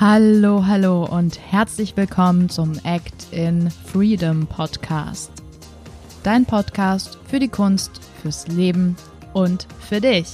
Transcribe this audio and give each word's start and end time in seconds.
Hallo, 0.00 0.66
hallo 0.66 1.04
und 1.04 1.38
herzlich 1.38 1.96
willkommen 1.96 2.48
zum 2.48 2.72
Act 2.82 3.28
in 3.30 3.70
Freedom 3.70 4.44
Podcast. 4.48 5.30
Dein 6.24 6.46
Podcast 6.46 7.16
für 7.28 7.38
die 7.38 7.46
Kunst, 7.46 8.00
fürs 8.20 8.48
Leben 8.48 8.96
und 9.34 9.68
für 9.78 10.00
dich. 10.00 10.26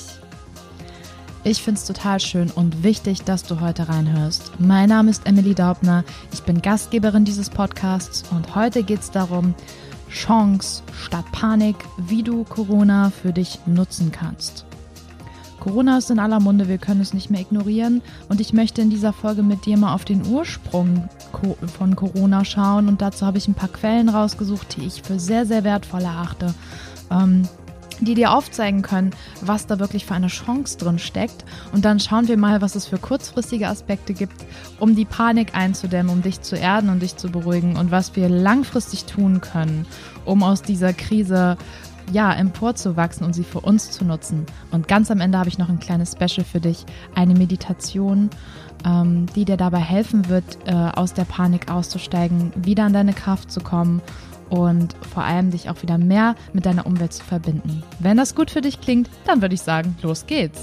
Ich 1.44 1.62
finde 1.62 1.78
es 1.78 1.86
total 1.86 2.20
schön 2.20 2.50
und 2.50 2.82
wichtig, 2.82 3.20
dass 3.24 3.42
du 3.42 3.60
heute 3.60 3.90
reinhörst. 3.90 4.50
Mein 4.58 4.88
Name 4.88 5.10
ist 5.10 5.26
Emily 5.26 5.54
Daubner, 5.54 6.04
ich 6.32 6.42
bin 6.42 6.62
Gastgeberin 6.62 7.26
dieses 7.26 7.50
Podcasts 7.50 8.24
und 8.30 8.54
heute 8.54 8.82
geht 8.82 9.00
es 9.00 9.10
darum, 9.10 9.54
Chance 10.10 10.82
statt 10.94 11.26
Panik, 11.32 11.76
wie 11.98 12.22
du 12.22 12.44
Corona 12.44 13.10
für 13.10 13.34
dich 13.34 13.58
nutzen 13.66 14.10
kannst. 14.10 14.64
Corona 15.60 15.98
ist 15.98 16.10
in 16.10 16.18
aller 16.18 16.40
Munde, 16.40 16.68
wir 16.68 16.78
können 16.78 17.00
es 17.00 17.14
nicht 17.14 17.30
mehr 17.30 17.40
ignorieren. 17.40 18.02
Und 18.28 18.40
ich 18.40 18.52
möchte 18.52 18.82
in 18.82 18.90
dieser 18.90 19.12
Folge 19.12 19.42
mit 19.42 19.66
dir 19.66 19.76
mal 19.76 19.94
auf 19.94 20.04
den 20.04 20.26
Ursprung 20.26 21.08
von 21.78 21.96
Corona 21.96 22.44
schauen. 22.44 22.88
Und 22.88 23.02
dazu 23.02 23.26
habe 23.26 23.38
ich 23.38 23.46
ein 23.46 23.54
paar 23.54 23.68
Quellen 23.68 24.08
rausgesucht, 24.08 24.76
die 24.76 24.86
ich 24.86 25.02
für 25.02 25.20
sehr, 25.20 25.46
sehr 25.46 25.62
wertvoll 25.62 26.02
erachte. 26.02 26.54
Ähm, 27.10 27.46
die 28.00 28.14
dir 28.14 28.32
aufzeigen 28.32 28.82
können, 28.82 29.10
was 29.40 29.66
da 29.66 29.78
wirklich 29.78 30.06
für 30.06 30.14
eine 30.14 30.28
Chance 30.28 30.78
drin 30.78 30.98
steckt. 30.98 31.44
Und 31.72 31.84
dann 31.84 32.00
schauen 32.00 32.28
wir 32.28 32.36
mal, 32.36 32.60
was 32.60 32.74
es 32.74 32.86
für 32.86 32.98
kurzfristige 32.98 33.68
Aspekte 33.68 34.14
gibt, 34.14 34.34
um 34.78 34.96
die 34.96 35.04
Panik 35.04 35.54
einzudämmen, 35.54 36.12
um 36.12 36.22
dich 36.22 36.40
zu 36.40 36.56
erden 36.56 36.88
und 36.88 37.02
dich 37.02 37.16
zu 37.16 37.30
beruhigen 37.30 37.76
und 37.76 37.90
was 37.90 38.16
wir 38.16 38.28
langfristig 38.28 39.04
tun 39.04 39.40
können, 39.40 39.86
um 40.24 40.42
aus 40.42 40.62
dieser 40.62 40.92
Krise 40.92 41.56
ja, 42.10 42.32
emporzuwachsen 42.32 43.24
und 43.26 43.34
sie 43.34 43.44
für 43.44 43.60
uns 43.60 43.90
zu 43.90 44.04
nutzen. 44.04 44.46
Und 44.70 44.88
ganz 44.88 45.10
am 45.10 45.20
Ende 45.20 45.38
habe 45.38 45.48
ich 45.48 45.58
noch 45.58 45.68
ein 45.68 45.80
kleines 45.80 46.12
Special 46.12 46.44
für 46.44 46.60
dich, 46.60 46.84
eine 47.14 47.34
Meditation, 47.34 48.30
ähm, 48.84 49.26
die 49.34 49.44
dir 49.44 49.56
dabei 49.56 49.80
helfen 49.80 50.28
wird, 50.28 50.44
äh, 50.66 50.72
aus 50.72 51.14
der 51.14 51.24
Panik 51.24 51.70
auszusteigen, 51.70 52.52
wieder 52.56 52.84
an 52.84 52.92
deine 52.92 53.12
Kraft 53.12 53.50
zu 53.50 53.60
kommen 53.60 54.00
und 54.48 54.96
vor 55.12 55.24
allem 55.24 55.50
dich 55.50 55.70
auch 55.70 55.82
wieder 55.82 55.96
mehr 55.96 56.34
mit 56.52 56.66
deiner 56.66 56.86
Umwelt 56.86 57.12
zu 57.12 57.24
verbinden. 57.24 57.82
Wenn 57.98 58.16
das 58.16 58.34
gut 58.34 58.50
für 58.50 58.60
dich 58.60 58.80
klingt, 58.80 59.08
dann 59.24 59.42
würde 59.42 59.54
ich 59.54 59.62
sagen, 59.62 59.96
los 60.02 60.26
geht's. 60.26 60.60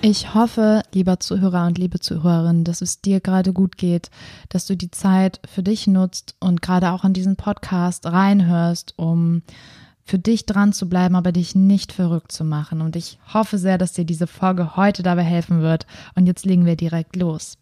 Ich 0.00 0.32
hoffe, 0.32 0.82
lieber 0.92 1.18
Zuhörer 1.18 1.66
und 1.66 1.76
liebe 1.76 1.98
Zuhörerin, 1.98 2.62
dass 2.62 2.82
es 2.82 3.00
dir 3.00 3.20
gerade 3.20 3.52
gut 3.52 3.76
geht, 3.76 4.10
dass 4.48 4.64
du 4.64 4.76
die 4.76 4.92
Zeit 4.92 5.40
für 5.52 5.64
dich 5.64 5.88
nutzt 5.88 6.36
und 6.38 6.62
gerade 6.62 6.92
auch 6.92 7.02
an 7.02 7.12
diesen 7.12 7.34
Podcast 7.34 8.06
reinhörst, 8.06 8.94
um 8.96 9.42
für 10.04 10.20
dich 10.20 10.46
dran 10.46 10.72
zu 10.72 10.88
bleiben, 10.88 11.16
aber 11.16 11.32
dich 11.32 11.56
nicht 11.56 11.92
verrückt 11.92 12.30
zu 12.30 12.44
machen. 12.44 12.80
Und 12.80 12.94
ich 12.94 13.18
hoffe 13.34 13.58
sehr, 13.58 13.76
dass 13.76 13.92
dir 13.92 14.04
diese 14.04 14.28
Folge 14.28 14.76
heute 14.76 15.02
dabei 15.02 15.24
helfen 15.24 15.62
wird. 15.62 15.84
Und 16.14 16.26
jetzt 16.26 16.46
legen 16.46 16.64
wir 16.64 16.76
direkt 16.76 17.16
los. 17.16 17.58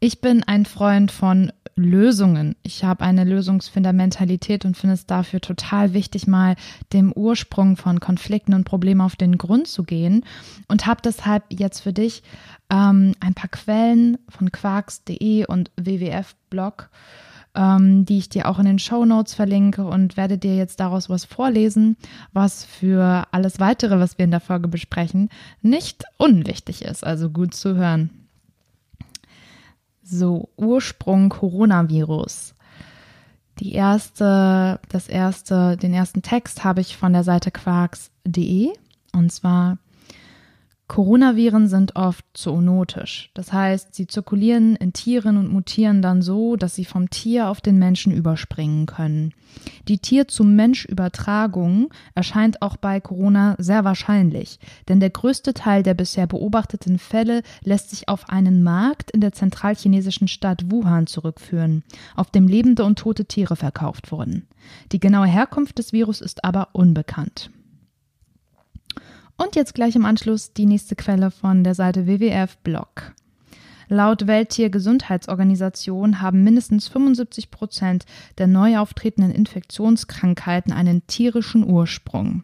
Ich 0.00 0.20
bin 0.20 0.42
ein 0.42 0.66
Freund 0.66 1.12
von 1.12 1.52
Lösungen. 1.82 2.56
Ich 2.62 2.84
habe 2.84 3.04
eine 3.04 3.24
Lösungsfindermentalität 3.24 4.64
und 4.64 4.76
finde 4.76 4.94
es 4.94 5.06
dafür 5.06 5.40
total 5.40 5.92
wichtig, 5.92 6.26
mal 6.26 6.56
dem 6.92 7.12
Ursprung 7.12 7.76
von 7.76 8.00
Konflikten 8.00 8.54
und 8.54 8.64
Problemen 8.64 9.00
auf 9.00 9.16
den 9.16 9.38
Grund 9.38 9.66
zu 9.66 9.82
gehen 9.82 10.24
und 10.68 10.86
habe 10.86 11.02
deshalb 11.04 11.44
jetzt 11.50 11.80
für 11.80 11.92
dich 11.92 12.22
ähm, 12.70 13.14
ein 13.20 13.34
paar 13.34 13.50
Quellen 13.50 14.18
von 14.28 14.52
quarks.de 14.52 15.46
und 15.46 15.70
WWF-Blog, 15.76 16.90
ähm, 17.54 18.04
die 18.04 18.18
ich 18.18 18.28
dir 18.28 18.48
auch 18.48 18.58
in 18.58 18.66
den 18.66 18.78
Show 18.78 19.04
Notes 19.04 19.34
verlinke 19.34 19.84
und 19.84 20.16
werde 20.16 20.38
dir 20.38 20.56
jetzt 20.56 20.80
daraus 20.80 21.08
was 21.08 21.24
vorlesen, 21.24 21.96
was 22.32 22.64
für 22.64 23.26
alles 23.32 23.58
weitere, 23.58 23.98
was 23.98 24.18
wir 24.18 24.24
in 24.24 24.30
der 24.30 24.40
Folge 24.40 24.68
besprechen, 24.68 25.30
nicht 25.62 26.04
unwichtig 26.16 26.82
ist. 26.82 27.04
Also 27.04 27.30
gut 27.30 27.54
zu 27.54 27.74
hören. 27.74 28.19
So, 30.10 30.48
Ursprung 30.56 31.28
Coronavirus. 31.28 32.54
Die 33.60 33.74
erste, 33.74 34.80
das 34.88 35.08
erste, 35.08 35.76
den 35.76 35.94
ersten 35.94 36.22
Text 36.22 36.64
habe 36.64 36.80
ich 36.80 36.96
von 36.96 37.12
der 37.12 37.22
Seite 37.22 37.52
quarks.de 37.52 38.70
und 39.12 39.30
zwar 39.30 39.78
Coronaviren 40.90 41.68
sind 41.68 41.94
oft 41.94 42.24
zoonotisch. 42.34 43.30
Das 43.34 43.52
heißt, 43.52 43.94
sie 43.94 44.08
zirkulieren 44.08 44.74
in 44.74 44.92
Tieren 44.92 45.36
und 45.36 45.52
mutieren 45.52 46.02
dann 46.02 46.20
so, 46.20 46.56
dass 46.56 46.74
sie 46.74 46.84
vom 46.84 47.08
Tier 47.10 47.48
auf 47.48 47.60
den 47.60 47.78
Menschen 47.78 48.12
überspringen 48.12 48.86
können. 48.86 49.32
Die 49.86 49.98
Tier-zu-Mensch-Übertragung 49.98 51.90
erscheint 52.16 52.60
auch 52.60 52.76
bei 52.76 52.98
Corona 52.98 53.54
sehr 53.58 53.84
wahrscheinlich, 53.84 54.58
denn 54.88 54.98
der 54.98 55.10
größte 55.10 55.54
Teil 55.54 55.84
der 55.84 55.94
bisher 55.94 56.26
beobachteten 56.26 56.98
Fälle 56.98 57.42
lässt 57.62 57.90
sich 57.90 58.08
auf 58.08 58.28
einen 58.28 58.64
Markt 58.64 59.12
in 59.12 59.20
der 59.20 59.30
zentralchinesischen 59.30 60.26
Stadt 60.26 60.72
Wuhan 60.72 61.06
zurückführen, 61.06 61.84
auf 62.16 62.32
dem 62.32 62.48
lebende 62.48 62.82
und 62.82 62.98
tote 62.98 63.26
Tiere 63.26 63.54
verkauft 63.54 64.10
wurden. 64.10 64.48
Die 64.90 64.98
genaue 64.98 65.28
Herkunft 65.28 65.78
des 65.78 65.92
Virus 65.92 66.20
ist 66.20 66.44
aber 66.44 66.70
unbekannt. 66.72 67.52
Und 69.42 69.56
jetzt 69.56 69.74
gleich 69.74 69.96
im 69.96 70.04
Anschluss 70.04 70.52
die 70.52 70.66
nächste 70.66 70.94
Quelle 70.94 71.30
von 71.30 71.64
der 71.64 71.74
Seite 71.74 72.06
WWF 72.06 72.58
Blog. 72.58 73.14
Laut 73.88 74.26
Welttiergesundheitsorganisation 74.26 76.20
haben 76.20 76.44
mindestens 76.44 76.88
75 76.88 77.50
Prozent 77.50 78.04
der 78.36 78.46
neu 78.46 78.76
auftretenden 78.76 79.32
Infektionskrankheiten 79.32 80.74
einen 80.74 81.06
tierischen 81.06 81.66
Ursprung. 81.66 82.42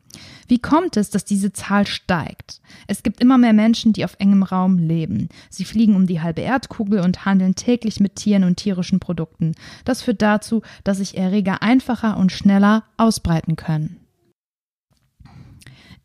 Wie 0.49 0.59
kommt 0.59 0.97
es, 0.97 1.11
dass 1.11 1.27
diese 1.27 1.53
Zahl 1.53 1.87
steigt? 1.87 2.63
Es 2.87 3.03
gibt 3.03 3.21
immer 3.21 3.37
mehr 3.37 3.53
Menschen, 3.53 3.93
die 3.93 4.07
auf 4.07 4.17
engem 4.19 4.43
Raum 4.43 4.79
leben. 4.79 5.29
Sie 5.51 5.67
fliegen 5.67 5.97
um 5.97 6.07
die 6.07 6.23
halbe 6.23 6.41
Erdkugel 6.41 7.01
und 7.01 7.27
handeln 7.27 7.55
täglich 7.57 8.01
mit 8.01 8.17
Tieren 8.17 8.45
und 8.45 8.57
tierischen 8.57 9.01
Produkten. 9.01 9.53
Das 9.85 10.01
führt 10.01 10.23
dazu, 10.23 10.63
dass 10.83 10.97
sich 10.97 11.19
Erreger 11.19 11.63
einfacher 11.63 12.17
und 12.17 12.33
schneller 12.33 12.85
ausbreiten 12.97 13.55
können. 13.55 14.01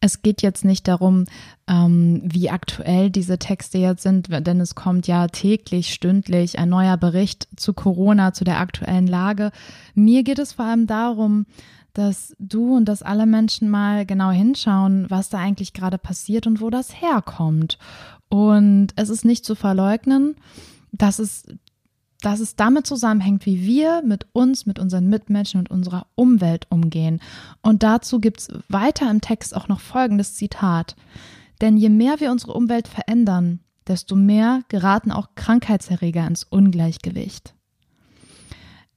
Es 0.02 0.24
geht 0.24 0.42
jetzt 0.42 0.66
nicht 0.66 0.88
darum, 0.88 1.26
ähm, 1.68 2.22
wie 2.26 2.50
aktuell 2.50 3.12
diese 3.12 3.38
Texte 3.38 3.78
jetzt 3.78 4.02
sind, 4.02 4.28
denn 4.30 4.60
es 4.60 4.74
kommt 4.74 5.08
ja 5.08 5.28
täglich, 5.28 5.94
stündlich 5.94 6.58
ein 6.58 6.70
neuer 6.70 6.98
Bericht 6.98 7.48
zu 7.56 7.74
Corona, 7.74 8.34
zu 8.34 8.44
der 8.44 8.60
aktuellen 8.60 9.08
Lage. 9.08 9.52
Mir 9.94 10.24
geht 10.24 10.40
es 10.40 10.54
vor 10.54 10.66
allem 10.66 10.88
darum, 10.88 11.46
dass 11.94 12.36
du 12.40 12.78
und 12.78 12.86
dass 12.86 13.04
alle 13.04 13.26
Menschen 13.26 13.70
mal 13.70 14.06
genau 14.06 14.32
hinschauen, 14.32 15.06
was 15.10 15.30
da 15.30 15.38
eigentlich 15.38 15.74
gerade 15.74 15.98
passiert 15.98 16.48
und 16.48 16.62
wo 16.62 16.70
das 16.70 17.02
herkommt. 17.02 17.78
Und 18.30 18.88
es 18.96 19.10
ist 19.10 19.26
nicht 19.26 19.46
zu 19.46 19.56
verleugnen, 19.56 20.36
dass 20.92 21.20
es 21.20 21.44
dass 22.22 22.40
es 22.40 22.56
damit 22.56 22.88
zusammenhängt, 22.88 23.46
wie 23.46 23.66
wir 23.66 24.02
mit 24.04 24.28
uns, 24.32 24.66
mit 24.66 24.80
unseren 24.80 25.10
Mitmenschen 25.10 25.60
und 25.60 25.72
unserer 25.72 26.08
Umwelt 26.16 26.68
umgehen. 26.70 27.20
Und 27.62 27.84
dazu 27.84 28.20
gibt 28.20 28.42
es 28.42 28.48
weiter 28.70 29.10
im 29.10 29.22
Text 29.22 29.56
auch 29.56 29.68
noch 29.68 29.80
folgendes 29.80 30.36
Zitat. 30.36 30.96
Denn 31.62 31.78
je 31.78 31.90
mehr 31.90 32.20
wir 32.20 32.32
unsere 32.32 32.54
Umwelt 32.54 32.88
verändern, 32.88 33.60
desto 33.88 34.16
mehr 34.16 34.62
geraten 34.70 35.12
auch 35.12 35.30
Krankheitserreger 35.36 36.26
ins 36.26 36.44
Ungleichgewicht. 36.44 37.56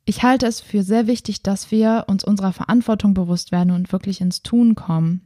Ich 0.07 0.23
halte 0.23 0.47
es 0.47 0.61
für 0.61 0.83
sehr 0.83 1.07
wichtig, 1.07 1.43
dass 1.43 1.71
wir 1.71 2.05
uns 2.09 2.25
unserer 2.25 2.53
Verantwortung 2.53 3.15
bewusst 3.15 3.53
werden 3.53 3.71
und 3.71 3.91
wirklich 3.93 4.21
ins 4.21 4.43
Tun 4.43 4.75
kommen. 4.75 5.23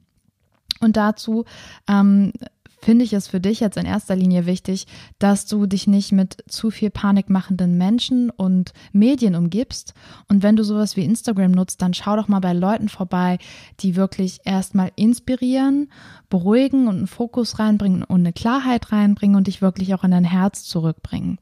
Und 0.81 0.97
dazu 0.97 1.45
ähm, 1.89 2.33
finde 2.81 3.05
ich 3.05 3.13
es 3.13 3.29
für 3.29 3.41
dich 3.41 3.61
jetzt 3.61 3.77
in 3.77 3.87
erster 3.87 4.17
Linie 4.17 4.47
wichtig, 4.47 4.87
dass 5.19 5.47
du 5.47 5.67
dich 5.67 5.87
nicht 5.87 6.13
mit 6.13 6.45
zu 6.49 6.71
viel 6.71 6.91
panikmachenden 6.91 7.77
Menschen 7.77 8.31
und 8.31 8.73
Medien 8.93 9.35
umgibst. 9.35 9.95
Und 10.29 10.43
wenn 10.43 10.57
du 10.57 10.65
sowas 10.65 10.97
wie 10.97 11.05
Instagram 11.05 11.51
nutzt, 11.51 11.83
dann 11.83 11.95
schau 11.95 12.17
doch 12.17 12.29
mal 12.29 12.41
bei 12.41 12.53
Leuten 12.53 12.89
vorbei, 12.89 13.39
die 13.81 13.97
wirklich 13.97 14.41
erstmal 14.45 14.93
inspirieren, 14.97 15.91
beruhigen 16.31 16.89
und 16.89 16.97
einen 16.97 17.07
Fokus 17.07 17.59
reinbringen 17.59 18.03
und 18.05 18.21
eine 18.21 18.33
Klarheit 18.33 18.93
reinbringen 18.93 19.37
und 19.37 19.47
dich 19.47 19.63
wirklich 19.63 19.95
auch 19.95 20.05
in 20.05 20.11
dein 20.11 20.25
Herz 20.25 20.65
zurückbringen. 20.65 21.39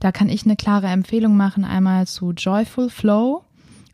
Da 0.00 0.12
kann 0.12 0.28
ich 0.28 0.44
eine 0.44 0.56
klare 0.56 0.86
Empfehlung 0.86 1.36
machen, 1.36 1.64
einmal 1.64 2.06
zu 2.06 2.32
Joyful 2.32 2.88
Flow 2.88 3.44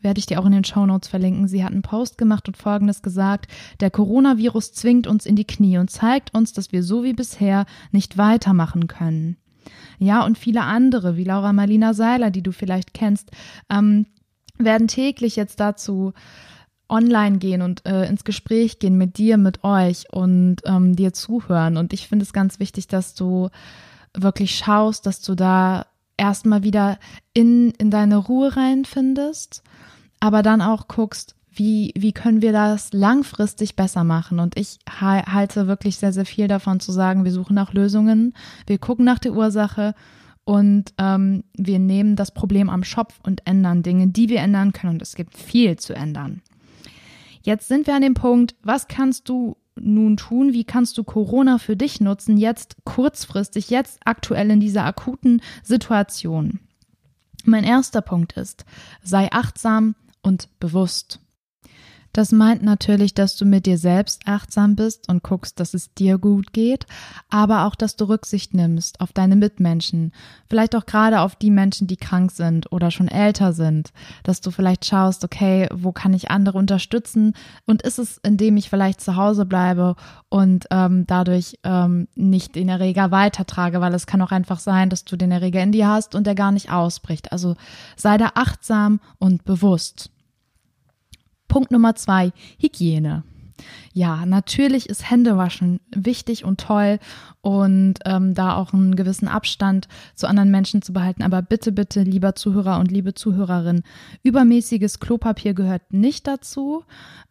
werde 0.05 0.19
ich 0.19 0.27
dir 0.27 0.41
auch 0.41 0.47
in 0.47 0.53
den 0.53 0.65
Show 0.65 0.87
Notes 0.87 1.09
verlinken. 1.09 1.49
Sie 1.49 1.65
hat 1.65 1.73
einen 1.73 1.83
Post 1.83 2.19
gemacht 2.19 2.47
und 2.47 2.57
Folgendes 2.57 3.03
gesagt. 3.03 3.51
Der 3.81 3.91
Coronavirus 3.91 4.73
zwingt 4.73 5.07
uns 5.07 5.27
in 5.27 5.35
die 5.35 5.47
Knie 5.47 5.79
und 5.79 5.91
zeigt 5.91 6.35
uns, 6.35 6.53
dass 6.53 6.71
wir 6.71 6.83
so 6.83 7.03
wie 7.03 7.15
bisher 7.15 7.67
nicht 7.91 8.19
weitermachen 8.19 8.87
können. 8.87 9.37
Ja, 9.99 10.25
und 10.25 10.39
viele 10.39 10.63
andere, 10.63 11.17
wie 11.17 11.25
Laura 11.25 11.53
Marlina 11.53 11.95
Seiler, 11.95 12.31
die 12.31 12.43
du 12.43 12.53
vielleicht 12.53 12.95
kennst, 12.95 13.31
ähm, 13.71 14.07
werden 14.59 14.89
täglich 14.89 15.37
jetzt 15.37 15.59
dazu 15.59 16.13
online 16.89 17.39
gehen 17.39 17.63
und 17.63 17.85
äh, 17.87 18.07
ins 18.07 18.25
Gespräch 18.25 18.79
gehen 18.79 18.97
mit 18.99 19.17
dir, 19.17 19.37
mit 19.39 19.65
euch 19.65 20.13
und 20.13 20.57
ähm, 20.65 20.95
dir 20.95 21.13
zuhören. 21.13 21.77
Und 21.77 21.93
ich 21.93 22.09
finde 22.09 22.25
es 22.25 22.33
ganz 22.33 22.61
wichtig, 22.61 22.87
dass 22.89 23.15
du 23.15 23.49
wirklich 24.17 24.55
schaust, 24.55 25.07
dass 25.07 25.21
du 25.21 25.35
da 25.35 25.87
erstmal 26.17 26.63
wieder 26.63 26.99
in, 27.33 27.71
in 27.73 27.91
deine 27.91 28.17
Ruhe 28.17 28.57
reinfindest 28.57 29.63
aber 30.25 30.43
dann 30.43 30.63
auch 30.63 30.89
guckst, 30.89 31.35
wie, 31.53 31.93
wie 31.95 32.13
können 32.13 32.41
wir 32.41 32.53
das 32.53 32.95
langfristig 32.95 33.77
besser 33.77 34.05
machen? 34.05 34.41
Und 34.41 34.59
ich 34.59 34.79
halte 34.89 35.67
wirklich 35.67 35.99
sehr, 35.99 36.15
sehr 36.15 36.25
viel 36.25 36.49
davon 36.49 36.81
zu 36.81 36.93
sagen, 36.93 37.25
wir 37.25 37.31
suchen 37.31 37.55
nach 37.55 37.75
Lösungen, 37.75 38.33
wir 38.67 38.79
gucken 38.79 39.05
nach 39.05 39.19
der 39.19 39.35
Ursache 39.35 39.95
und 40.45 40.95
ähm, 40.97 41.45
wir 41.53 41.79
nehmen 41.79 42.17
das 42.17 42.33
Problem 42.33 42.71
am 42.71 42.85
Schopf 42.85 43.21
und 43.23 43.47
ändern 43.47 43.83
Dinge, 43.83 44.09
die 44.09 44.31
wir 44.31 44.41
ändern 44.41 44.73
können. 44.73 44.95
Und 44.95 45.03
es 45.03 45.15
gibt 45.15 45.37
viel 45.37 45.77
zu 45.77 45.93
ändern. 45.93 46.41
Jetzt 47.43 47.69
sind 47.69 47.87
wir 47.87 47.95
an 47.95 48.01
dem 48.01 48.15
Punkt, 48.15 48.55
was 48.63 48.89
kannst 48.89 49.29
du 49.29 49.59
nun 49.79 50.17
tun? 50.17 50.55
Wie 50.55 50.65
kannst 50.65 50.97
du 50.97 51.05
Corona 51.05 51.59
für 51.59 51.77
dich 51.77 52.01
nutzen, 52.01 52.39
jetzt 52.39 52.77
kurzfristig, 52.85 53.69
jetzt 53.69 54.01
aktuell 54.07 54.51
in 54.51 54.61
dieser 54.61 54.87
akuten 54.87 55.43
Situation? 55.63 56.61
Mein 57.45 57.65
erster 57.65 58.01
Punkt 58.01 58.39
ist, 58.39 58.65
sei 59.03 59.31
achtsam 59.31 59.95
und 60.25 60.49
bewusst. 60.59 61.21
Das 62.15 62.31
meint 62.31 62.63
natürlich, 62.63 63.13
dass 63.13 63.37
du 63.37 63.45
mit 63.45 63.67
dir 63.67 63.77
selbst 63.77 64.23
achtsam 64.27 64.77
bist 64.77 65.09
und 65.09 65.25
guckst, 65.25 65.59
dass 65.59 65.75
es 65.75 65.93
dir 65.95 66.17
gut 66.17 66.53
geht, 66.53 66.87
aber 67.29 67.67
auch, 67.67 67.75
dass 67.75 67.97
du 67.97 68.05
Rücksicht 68.05 68.55
nimmst 68.55 69.01
auf 69.01 69.13
deine 69.13 69.35
Mitmenschen, 69.35 70.13
vielleicht 70.49 70.77
auch 70.77 70.87
gerade 70.87 71.21
auf 71.21 71.35
die 71.35 71.51
Menschen, 71.51 71.89
die 71.89 71.97
krank 71.97 72.31
sind 72.31 72.71
oder 72.71 72.93
schon 72.93 73.09
älter 73.09 73.53
sind, 73.53 73.93
dass 74.23 74.41
du 74.41 74.53
vielleicht 74.53 74.85
schaust, 74.85 75.25
okay, 75.25 75.67
wo 75.75 75.91
kann 75.91 76.15
ich 76.15 76.31
andere 76.31 76.57
unterstützen 76.57 77.35
und 77.67 77.83
ist 77.83 77.99
es, 77.99 78.19
indem 78.19 78.57
ich 78.59 78.71
vielleicht 78.71 79.01
zu 79.01 79.17
Hause 79.17 79.45
bleibe 79.45 79.97
und 80.29 80.67
ähm, 80.71 81.09
dadurch 81.09 81.59
ähm, 81.65 82.07
nicht 82.15 82.55
den 82.55 82.69
Erreger 82.69 83.11
weitertrage, 83.11 83.81
weil 83.81 83.93
es 83.93 84.07
kann 84.07 84.23
auch 84.23 84.31
einfach 84.31 84.61
sein, 84.61 84.89
dass 84.89 85.05
du 85.05 85.17
den 85.17 85.33
Erreger 85.33 85.65
in 85.65 85.73
dir 85.73 85.89
hast 85.89 86.15
und 86.15 86.29
der 86.29 86.37
gar 86.37 86.53
nicht 86.53 86.71
ausbricht. 86.71 87.33
Also 87.33 87.57
sei 87.97 88.19
da 88.19 88.31
achtsam 88.37 89.01
und 89.19 89.45
bewusst. 89.45 90.11
Punkt 91.55 91.71
Nummer 91.71 91.95
zwei, 91.95 92.33
Hygiene. 92.59 93.23
Ja, 93.93 94.27
natürlich 94.27 94.89
ist 94.89 95.09
Händewaschen 95.09 95.79
wichtig 95.95 96.45
und 96.45 96.61
toll 96.61 96.99
und 97.43 97.95
ähm, 98.07 98.35
da 98.35 98.57
auch 98.57 98.73
einen 98.73 98.97
gewissen 98.97 99.29
Abstand 99.29 99.87
zu 100.17 100.27
anderen 100.27 100.51
Menschen 100.51 100.83
zu 100.83 100.93
behalten. 100.93 101.23
Aber 101.23 101.43
bitte, 101.43 101.71
bitte, 101.71 102.03
lieber 102.03 102.35
Zuhörer 102.35 102.81
und 102.81 102.91
liebe 102.91 103.15
Zuhörerin, 103.15 103.85
übermäßiges 104.25 104.99
Klopapier 104.99 105.55
gehört 105.55 105.93
nicht 105.93 106.27
dazu. 106.27 106.83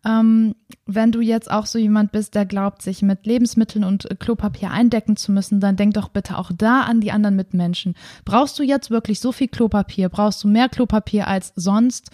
Ähm, 0.06 0.56
wenn 0.86 1.12
du 1.12 1.20
jetzt 1.20 1.52
auch 1.52 1.66
so 1.66 1.78
jemand 1.78 2.14
bist, 2.14 2.34
der 2.34 2.46
glaubt, 2.46 2.82
sich 2.82 3.02
mit 3.02 3.26
Lebensmitteln 3.26 3.84
und 3.84 4.08
Klopapier 4.20 4.72
eindecken 4.72 5.18
zu 5.18 5.34
müssen, 5.34 5.60
dann 5.60 5.76
denk 5.76 5.96
doch 5.96 6.08
bitte 6.08 6.38
auch 6.38 6.52
da 6.56 6.82
an 6.82 7.02
die 7.02 7.12
anderen 7.12 7.36
Mitmenschen. 7.36 7.96
Brauchst 8.24 8.58
du 8.58 8.64
jetzt 8.64 8.90
wirklich 8.90 9.20
so 9.20 9.34
viel 9.34 9.50
Klopapier? 9.50 10.08
Brauchst 10.08 10.44
du 10.46 10.48
mehr 10.48 10.70
Klopapier 10.70 11.28
als 11.28 11.52
sonst? 11.56 12.10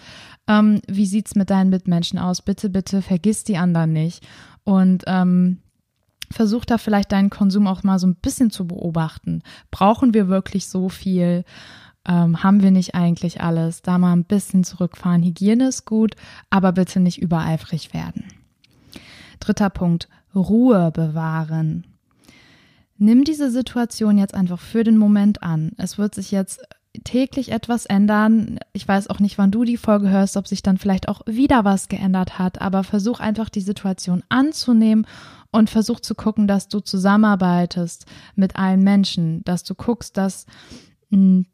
Ähm, 0.48 0.80
wie 0.88 1.06
sieht's 1.06 1.34
mit 1.34 1.50
deinen 1.50 1.70
Mitmenschen 1.70 2.18
aus? 2.18 2.42
Bitte, 2.42 2.70
bitte 2.70 3.02
vergiss 3.02 3.44
die 3.44 3.56
anderen 3.56 3.92
nicht. 3.92 4.26
Und 4.64 5.04
ähm, 5.06 5.58
versuch 6.30 6.64
da 6.64 6.78
vielleicht 6.78 7.12
deinen 7.12 7.30
Konsum 7.30 7.66
auch 7.66 7.82
mal 7.82 7.98
so 7.98 8.06
ein 8.06 8.16
bisschen 8.16 8.50
zu 8.50 8.66
beobachten. 8.66 9.42
Brauchen 9.70 10.14
wir 10.14 10.28
wirklich 10.28 10.68
so 10.68 10.88
viel? 10.88 11.44
Ähm, 12.06 12.42
haben 12.42 12.62
wir 12.62 12.70
nicht 12.70 12.94
eigentlich 12.94 13.40
alles? 13.40 13.82
Da 13.82 13.98
mal 13.98 14.12
ein 14.12 14.24
bisschen 14.24 14.64
zurückfahren. 14.64 15.22
Hygiene 15.22 15.68
ist 15.68 15.84
gut, 15.84 16.14
aber 16.48 16.72
bitte 16.72 17.00
nicht 17.00 17.20
übereifrig 17.20 17.92
werden. 17.92 18.24
Dritter 19.38 19.70
Punkt, 19.70 20.08
Ruhe 20.34 20.90
bewahren. 20.92 21.86
Nimm 22.96 23.24
diese 23.24 23.50
Situation 23.50 24.18
jetzt 24.18 24.34
einfach 24.34 24.60
für 24.60 24.84
den 24.84 24.98
Moment 24.98 25.42
an. 25.42 25.72
Es 25.78 25.98
wird 25.98 26.14
sich 26.14 26.30
jetzt 26.30 26.60
täglich 27.04 27.52
etwas 27.52 27.86
ändern. 27.86 28.58
Ich 28.72 28.86
weiß 28.86 29.08
auch 29.08 29.20
nicht, 29.20 29.38
wann 29.38 29.50
du 29.50 29.64
die 29.64 29.76
Folge 29.76 30.10
hörst, 30.10 30.36
ob 30.36 30.48
sich 30.48 30.62
dann 30.62 30.78
vielleicht 30.78 31.08
auch 31.08 31.22
wieder 31.26 31.64
was 31.64 31.88
geändert 31.88 32.38
hat, 32.38 32.60
aber 32.60 32.84
versuch 32.84 33.20
einfach 33.20 33.48
die 33.48 33.60
Situation 33.60 34.22
anzunehmen 34.28 35.06
und 35.52 35.70
versuch 35.70 36.00
zu 36.00 36.14
gucken, 36.14 36.46
dass 36.48 36.68
du 36.68 36.80
zusammenarbeitest 36.80 38.06
mit 38.34 38.56
allen 38.56 38.82
Menschen, 38.82 39.42
dass 39.44 39.62
du 39.62 39.74
guckst, 39.74 40.16
dass 40.16 40.46
mh, 41.10 41.18
hm, 41.18 41.46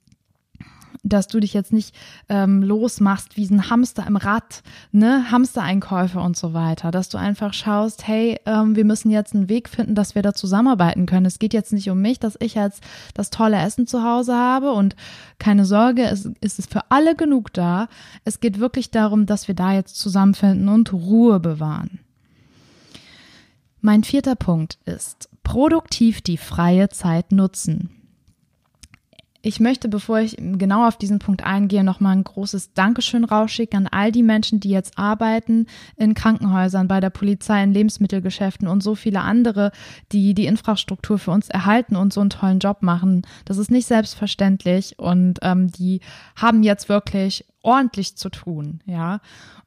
dass 1.08 1.28
du 1.28 1.40
dich 1.40 1.54
jetzt 1.54 1.72
nicht 1.72 1.94
ähm, 2.28 2.62
losmachst 2.62 3.36
wie 3.36 3.46
ein 3.46 3.70
Hamster 3.70 4.06
im 4.06 4.16
Rad, 4.16 4.62
ne, 4.92 5.30
Hamstereinkäufe 5.30 6.18
und 6.18 6.36
so 6.36 6.54
weiter, 6.54 6.90
dass 6.90 7.08
du 7.08 7.18
einfach 7.18 7.52
schaust, 7.52 8.06
hey, 8.06 8.38
ähm, 8.46 8.76
wir 8.76 8.84
müssen 8.84 9.10
jetzt 9.10 9.34
einen 9.34 9.48
Weg 9.48 9.68
finden, 9.68 9.94
dass 9.94 10.14
wir 10.14 10.22
da 10.22 10.34
zusammenarbeiten 10.34 11.06
können. 11.06 11.26
Es 11.26 11.38
geht 11.38 11.54
jetzt 11.54 11.72
nicht 11.72 11.90
um 11.90 12.00
mich, 12.00 12.18
dass 12.18 12.36
ich 12.40 12.54
jetzt 12.54 12.82
das 13.14 13.30
tolle 13.30 13.58
Essen 13.58 13.86
zu 13.86 14.02
Hause 14.02 14.34
habe 14.34 14.72
und 14.72 14.96
keine 15.38 15.64
Sorge, 15.64 16.02
es, 16.02 16.28
es 16.40 16.58
ist 16.58 16.72
für 16.72 16.90
alle 16.90 17.14
genug 17.14 17.52
da. 17.52 17.88
Es 18.24 18.40
geht 18.40 18.58
wirklich 18.58 18.90
darum, 18.90 19.26
dass 19.26 19.48
wir 19.48 19.54
da 19.54 19.72
jetzt 19.72 19.98
zusammenfinden 19.98 20.68
und 20.68 20.92
Ruhe 20.92 21.40
bewahren. 21.40 22.00
Mein 23.80 24.02
vierter 24.02 24.34
Punkt 24.34 24.78
ist, 24.84 25.28
produktiv 25.44 26.20
die 26.20 26.38
freie 26.38 26.88
Zeit 26.88 27.30
nutzen. 27.30 27.90
Ich 29.46 29.60
möchte, 29.60 29.88
bevor 29.88 30.18
ich 30.18 30.34
genau 30.38 30.88
auf 30.88 30.96
diesen 30.96 31.20
Punkt 31.20 31.44
eingehe, 31.44 31.84
nochmal 31.84 32.16
ein 32.16 32.24
großes 32.24 32.72
Dankeschön 32.72 33.22
rausschicken 33.22 33.86
an 33.86 33.86
all 33.86 34.10
die 34.10 34.24
Menschen, 34.24 34.58
die 34.58 34.70
jetzt 34.70 34.98
arbeiten 34.98 35.66
in 35.96 36.14
Krankenhäusern, 36.14 36.88
bei 36.88 36.98
der 36.98 37.10
Polizei, 37.10 37.62
in 37.62 37.72
Lebensmittelgeschäften 37.72 38.66
und 38.66 38.82
so 38.82 38.96
viele 38.96 39.20
andere, 39.20 39.70
die 40.10 40.34
die 40.34 40.46
Infrastruktur 40.46 41.20
für 41.20 41.30
uns 41.30 41.48
erhalten 41.48 41.94
und 41.94 42.12
so 42.12 42.22
einen 42.22 42.30
tollen 42.30 42.58
Job 42.58 42.82
machen. 42.82 43.22
Das 43.44 43.56
ist 43.58 43.70
nicht 43.70 43.86
selbstverständlich 43.86 44.98
und 44.98 45.38
ähm, 45.42 45.70
die 45.70 46.00
haben 46.34 46.64
jetzt 46.64 46.88
wirklich 46.88 47.44
ordentlich 47.66 48.16
zu 48.16 48.30
tun, 48.30 48.80
ja. 48.86 49.20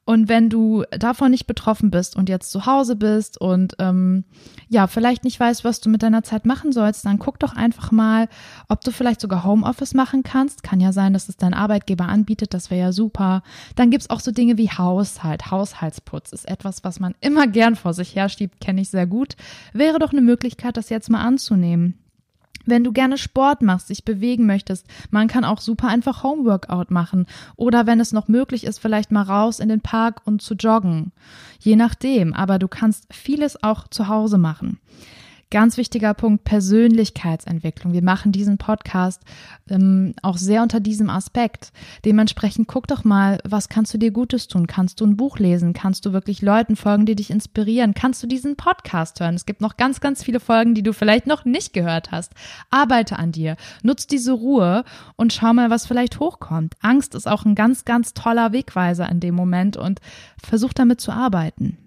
Und 0.06 0.28
wenn 0.28 0.50
du 0.50 0.86
davon 0.90 1.30
nicht 1.30 1.46
betroffen 1.46 1.92
bist 1.92 2.16
und 2.16 2.30
jetzt 2.30 2.50
zu 2.50 2.66
Hause 2.66 2.96
bist 2.96 3.40
und 3.40 3.76
ähm, 3.78 4.24
ja, 4.68 4.88
vielleicht 4.88 5.24
nicht 5.24 5.40
weißt, 5.40 5.64
was 5.64 5.82
du 5.82 5.90
mit 5.90 6.02
deiner 6.02 6.24
Zeit 6.24 6.48
machen 6.48 6.72
sollst, 6.72 7.06
dann 7.06 7.20
guck 7.20 7.38
doch 7.38 7.56
einfach 7.56 7.92
mal, 7.92 8.28
ob 8.70 8.82
du 8.82 8.90
vielleicht 8.90 9.22
sogar 9.22 9.44
Homeoffice 9.44 9.94
machen 9.94 10.24
kannst. 10.24 10.64
Kann 10.64 10.80
ja 10.80 10.94
sein, 10.94 11.14
dass 11.14 11.30
es 11.30 11.38
dein 11.38 11.54
Arbeitgeber 11.54 12.08
anbietet, 12.08 12.56
das 12.56 12.72
wäre 12.72 12.88
ja 12.88 12.92
super. 12.92 13.44
Dann 13.76 13.92
gibt's 13.92 14.10
auch 14.10 14.20
so 14.20 14.32
Dinge 14.32 14.58
wie 14.58 14.72
Haushalt. 14.72 15.52
Haushaltsputz 15.52 16.32
ist 16.32 16.48
etwas, 16.50 16.84
was 16.84 17.00
man 17.00 17.14
immer 17.22 17.46
gern 17.46 17.76
vor 17.76 17.94
sich 17.94 18.16
herschiebt, 18.16 18.60
kenne 18.62 18.82
ich 18.82 18.90
sehr 18.90 19.06
gut. 19.06 19.36
Wäre 19.74 20.00
doch 20.00 20.12
eine 20.12 20.22
Möglichkeit, 20.22 20.76
das 20.76 20.90
jetzt 20.90 21.12
mal 21.12 21.22
anzunehmen. 21.22 22.00
Wenn 22.70 22.84
du 22.84 22.92
gerne 22.92 23.18
Sport 23.18 23.62
machst, 23.62 23.90
dich 23.90 24.06
bewegen 24.06 24.46
möchtest, 24.46 24.86
man 25.12 25.28
kann 25.28 25.46
auch 25.46 25.60
super 25.60 25.88
einfach 25.88 26.24
Homeworkout 26.24 26.86
machen. 26.90 27.26
Oder 27.56 27.88
wenn 27.88 28.00
es 28.00 28.12
noch 28.12 28.28
möglich 28.28 28.64
ist, 28.64 28.80
vielleicht 28.80 29.12
mal 29.12 29.24
raus 29.24 29.60
in 29.60 29.70
den 29.70 29.82
Park 29.82 30.22
und 30.26 30.42
zu 30.42 30.54
joggen. 30.54 31.12
Je 31.60 31.76
nachdem, 31.76 32.34
aber 32.34 32.60
du 32.60 32.68
kannst 32.68 33.06
vieles 33.12 33.64
auch 33.64 33.88
zu 33.88 34.08
Hause 34.08 34.38
machen. 34.38 34.80
Ganz 35.52 35.78
wichtiger 35.78 36.14
Punkt 36.14 36.44
Persönlichkeitsentwicklung. 36.44 37.92
Wir 37.92 38.04
machen 38.04 38.32
diesen 38.32 38.60
Podcast 38.60 39.24
ähm, 39.68 40.14
auch 40.22 40.38
sehr 40.38 40.62
unter 40.62 40.80
diesem 40.80 41.10
Aspekt. 41.10 41.72
Dementsprechend 42.06 42.68
guck 42.68 42.86
doch 42.86 43.04
mal, 43.04 43.40
was 43.44 43.68
kannst 43.68 43.92
du 43.92 43.98
dir 43.98 44.12
Gutes 44.12 44.48
tun? 44.48 44.68
Kannst 44.68 45.02
du 45.02 45.08
ein 45.08 45.18
Buch 45.18 45.40
lesen? 45.40 45.74
Kannst 45.74 46.06
du 46.06 46.14
wirklich 46.14 46.44
Leuten 46.44 46.76
folgen, 46.76 47.08
die 47.08 47.16
dich 47.16 47.32
inspirieren? 47.32 47.96
Kannst 47.96 48.22
du 48.22 48.28
diesen 48.28 48.58
Podcast 48.58 49.22
hören? 49.22 49.34
Es 49.34 49.48
gibt 49.48 49.60
noch 49.60 49.76
ganz, 49.76 50.02
ganz 50.02 50.24
viele 50.24 50.40
Folgen, 50.40 50.76
die 50.76 50.84
du 50.84 50.94
vielleicht 50.94 51.26
noch 51.26 51.46
nicht 51.46 51.74
gehört 51.74 52.12
hast. 52.12 52.34
Arbeite 52.70 53.18
an 53.18 53.32
dir. 53.32 53.56
Nutz 53.82 54.06
diese 54.06 54.34
Ruhe 54.34 54.84
und 55.16 55.34
schau 55.34 55.52
mal, 55.54 55.72
was 55.72 55.88
vielleicht 55.88 56.20
hochkommt. 56.20 56.76
Angst 56.80 57.16
ist 57.16 57.28
auch 57.28 57.46
ein 57.46 57.56
ganz, 57.56 57.86
ganz 57.86 58.14
toller 58.14 58.54
Wegweiser 58.54 59.10
in 59.10 59.20
dem 59.20 59.34
Moment 59.34 59.78
und 59.78 60.00
versuch 60.38 60.74
damit 60.74 61.02
zu 61.02 61.12
arbeiten. 61.12 61.80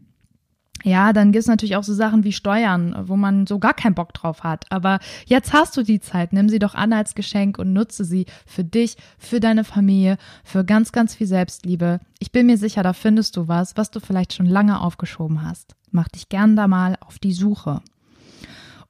Ja, 0.82 1.12
dann 1.12 1.32
gibt's 1.32 1.46
natürlich 1.46 1.76
auch 1.76 1.84
so 1.84 1.94
Sachen 1.94 2.24
wie 2.24 2.32
Steuern, 2.32 2.94
wo 3.06 3.16
man 3.16 3.46
so 3.46 3.58
gar 3.58 3.74
keinen 3.74 3.94
Bock 3.94 4.12
drauf 4.14 4.42
hat. 4.42 4.64
Aber 4.70 4.98
jetzt 5.26 5.52
hast 5.52 5.76
du 5.76 5.82
die 5.82 6.00
Zeit, 6.00 6.32
nimm 6.32 6.48
sie 6.48 6.58
doch 6.58 6.74
an 6.74 6.92
als 6.92 7.14
Geschenk 7.14 7.58
und 7.58 7.72
nutze 7.72 8.04
sie 8.04 8.26
für 8.46 8.64
dich, 8.64 8.96
für 9.18 9.40
deine 9.40 9.64
Familie, 9.64 10.18
für 10.44 10.64
ganz, 10.64 10.92
ganz 10.92 11.14
viel 11.14 11.26
Selbstliebe. 11.26 12.00
Ich 12.18 12.32
bin 12.32 12.46
mir 12.46 12.58
sicher, 12.58 12.82
da 12.82 12.92
findest 12.92 13.36
du 13.36 13.48
was, 13.48 13.76
was 13.76 13.90
du 13.90 14.00
vielleicht 14.00 14.32
schon 14.32 14.46
lange 14.46 14.80
aufgeschoben 14.80 15.42
hast. 15.42 15.74
Mach 15.90 16.08
dich 16.08 16.28
gern 16.28 16.56
da 16.56 16.66
mal 16.66 16.96
auf 17.00 17.18
die 17.18 17.32
Suche. 17.32 17.80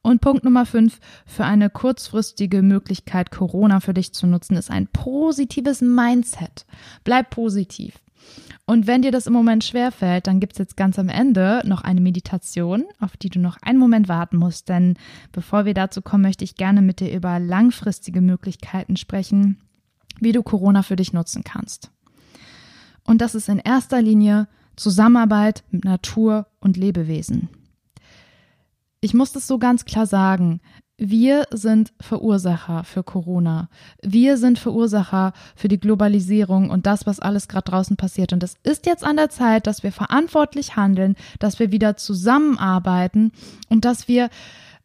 Und 0.01 0.19
Punkt 0.19 0.43
Nummer 0.43 0.65
fünf, 0.65 0.99
für 1.25 1.45
eine 1.45 1.69
kurzfristige 1.69 2.61
Möglichkeit, 2.61 3.31
Corona 3.31 3.79
für 3.79 3.93
dich 3.93 4.13
zu 4.13 4.27
nutzen, 4.27 4.57
ist 4.57 4.69
ein 4.69 4.87
positives 4.87 5.79
Mindset. 5.79 6.65
Bleib 7.05 7.29
positiv. 7.29 7.93
Und 8.65 8.87
wenn 8.87 9.01
dir 9.01 9.11
das 9.11 9.27
im 9.27 9.33
Moment 9.33 9.63
schwerfällt, 9.63 10.27
dann 10.27 10.39
gibt 10.39 10.53
es 10.53 10.59
jetzt 10.59 10.77
ganz 10.77 10.97
am 10.97 11.09
Ende 11.09 11.61
noch 11.65 11.81
eine 11.81 11.99
Meditation, 11.99 12.85
auf 12.99 13.17
die 13.17 13.29
du 13.29 13.39
noch 13.39 13.57
einen 13.61 13.77
Moment 13.77 14.07
warten 14.07 14.37
musst. 14.37 14.69
Denn 14.69 14.95
bevor 15.33 15.65
wir 15.65 15.73
dazu 15.73 16.01
kommen, 16.01 16.23
möchte 16.23 16.45
ich 16.45 16.55
gerne 16.55 16.81
mit 16.81 17.01
dir 17.01 17.13
über 17.13 17.39
langfristige 17.39 18.21
Möglichkeiten 18.21 18.95
sprechen, 18.95 19.57
wie 20.19 20.31
du 20.31 20.43
Corona 20.43 20.81
für 20.81 20.95
dich 20.95 21.11
nutzen 21.11 21.43
kannst. 21.43 21.91
Und 23.03 23.19
das 23.19 23.35
ist 23.35 23.49
in 23.49 23.59
erster 23.59 24.01
Linie 24.01 24.47
Zusammenarbeit 24.77 25.63
mit 25.71 25.83
Natur 25.83 26.47
und 26.59 26.77
Lebewesen. 26.77 27.49
Ich 29.01 29.13
muss 29.13 29.33
das 29.33 29.45
so 29.45 29.59
ganz 29.59 29.83
klar 29.83 30.07
sagen. 30.07 30.61
Wir 30.97 31.47
sind 31.49 31.91
Verursacher 31.99 32.83
für 32.83 33.03
Corona. 33.03 33.69
Wir 34.03 34.37
sind 34.37 34.59
Verursacher 34.59 35.33
für 35.55 35.67
die 35.67 35.79
Globalisierung 35.79 36.69
und 36.69 36.85
das, 36.85 37.07
was 37.07 37.19
alles 37.19 37.47
gerade 37.47 37.71
draußen 37.71 37.97
passiert. 37.97 38.31
Und 38.31 38.43
es 38.43 38.55
ist 38.63 38.85
jetzt 38.85 39.03
an 39.03 39.17
der 39.17 39.29
Zeit, 39.29 39.65
dass 39.65 39.81
wir 39.81 39.91
verantwortlich 39.91 40.75
handeln, 40.75 41.15
dass 41.39 41.57
wir 41.57 41.71
wieder 41.71 41.97
zusammenarbeiten 41.97 43.31
und 43.69 43.85
dass 43.85 44.07
wir 44.07 44.29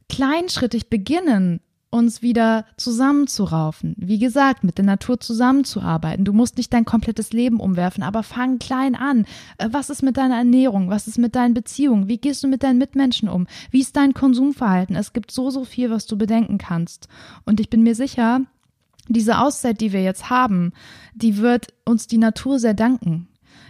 kleinschrittig 0.09 0.89
beginnen, 0.89 1.61
uns 1.91 2.21
wieder 2.21 2.67
zusammenzuraufen. 2.77 3.95
Wie 3.97 4.19
gesagt, 4.19 4.63
mit 4.63 4.77
der 4.77 4.85
Natur 4.85 5.21
zusammenzuarbeiten. 5.21 6.25
Du 6.25 6.33
musst 6.33 6.59
nicht 6.59 6.73
dein 6.73 6.85
komplettes 6.85 7.33
Leben 7.33 7.61
umwerfen, 7.61 8.03
aber 8.03 8.23
fang 8.23 8.59
klein 8.59 8.95
an. 8.95 9.25
Äh, 9.57 9.69
was 9.73 9.89
ist 9.89 10.03
mit 10.03 10.17
deiner 10.17 10.37
Ernährung? 10.37 10.91
Was 10.91 11.09
ist 11.09 11.19
mit 11.19 11.35
deinen 11.35 11.55
Beziehungen? 11.55 12.09
Wie 12.09 12.19
gehst 12.19 12.43
du 12.43 12.49
mit 12.49 12.63
deinen 12.63 12.79
Mitmenschen 12.79 13.29
um? 13.29 13.47
Wie 13.71 13.81
ist 13.81 13.97
dein 13.97 14.13
Konsumverhalten? 14.13 14.97
Es 14.97 15.13
gibt 15.13 15.31
so, 15.31 15.51
so 15.51 15.65
viel, 15.65 15.91
was 15.91 16.07
du 16.07 16.19
bedenken 16.19 16.59
kannst. 16.59 17.09
Und 17.47 17.61
ich 17.61 17.71
bin 17.71 17.83
mir 17.83 17.95
sicher, 17.95 18.43
diese 19.09 19.39
Auszeit, 19.39 19.81
die 19.81 19.93
wir 19.93 20.03
jetzt 20.03 20.29
haben, 20.29 20.73
die 21.15 21.39
wird 21.39 21.69
uns 21.87 22.07
die 22.07 22.19
Natur 22.19 22.59
sehr 22.59 22.75
danken. 22.75 23.28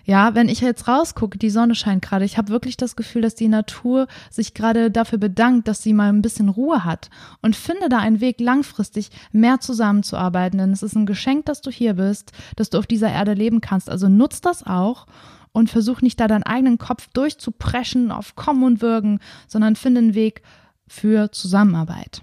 Ja, 0.08 0.34
wenn 0.34 0.48
ich 0.48 0.60
jetzt 0.60 0.88
rausgucke, 0.88 1.36
die 1.36 1.50
Sonne 1.50 1.74
scheint 1.74 2.00
gerade. 2.00 2.24
Ich 2.24 2.38
habe 2.38 2.48
wirklich 2.48 2.78
das 2.78 2.96
Gefühl, 2.96 3.20
dass 3.20 3.34
die 3.34 3.46
Natur 3.46 4.06
sich 4.30 4.54
gerade 4.54 4.90
dafür 4.90 5.18
bedankt, 5.18 5.68
dass 5.68 5.82
sie 5.82 5.92
mal 5.92 6.08
ein 6.08 6.22
bisschen 6.22 6.48
Ruhe 6.48 6.82
hat 6.82 7.10
und 7.42 7.54
finde 7.54 7.90
da 7.90 7.98
einen 7.98 8.22
Weg, 8.22 8.40
langfristig 8.40 9.10
mehr 9.32 9.60
zusammenzuarbeiten. 9.60 10.60
Denn 10.60 10.72
es 10.72 10.82
ist 10.82 10.96
ein 10.96 11.04
Geschenk, 11.04 11.44
dass 11.44 11.60
du 11.60 11.70
hier 11.70 11.92
bist, 11.92 12.32
dass 12.56 12.70
du 12.70 12.78
auf 12.78 12.86
dieser 12.86 13.10
Erde 13.10 13.34
leben 13.34 13.60
kannst. 13.60 13.90
Also 13.90 14.08
nutz 14.08 14.40
das 14.40 14.66
auch 14.66 15.04
und 15.52 15.68
versuch 15.68 16.00
nicht 16.00 16.18
da 16.20 16.26
deinen 16.26 16.42
eigenen 16.42 16.78
Kopf 16.78 17.08
durchzupreschen 17.12 18.10
auf 18.10 18.34
Kommen 18.34 18.62
und 18.62 18.80
Wirken, 18.80 19.20
sondern 19.46 19.76
finde 19.76 20.00
einen 20.00 20.14
Weg 20.14 20.40
für 20.86 21.32
Zusammenarbeit. 21.32 22.22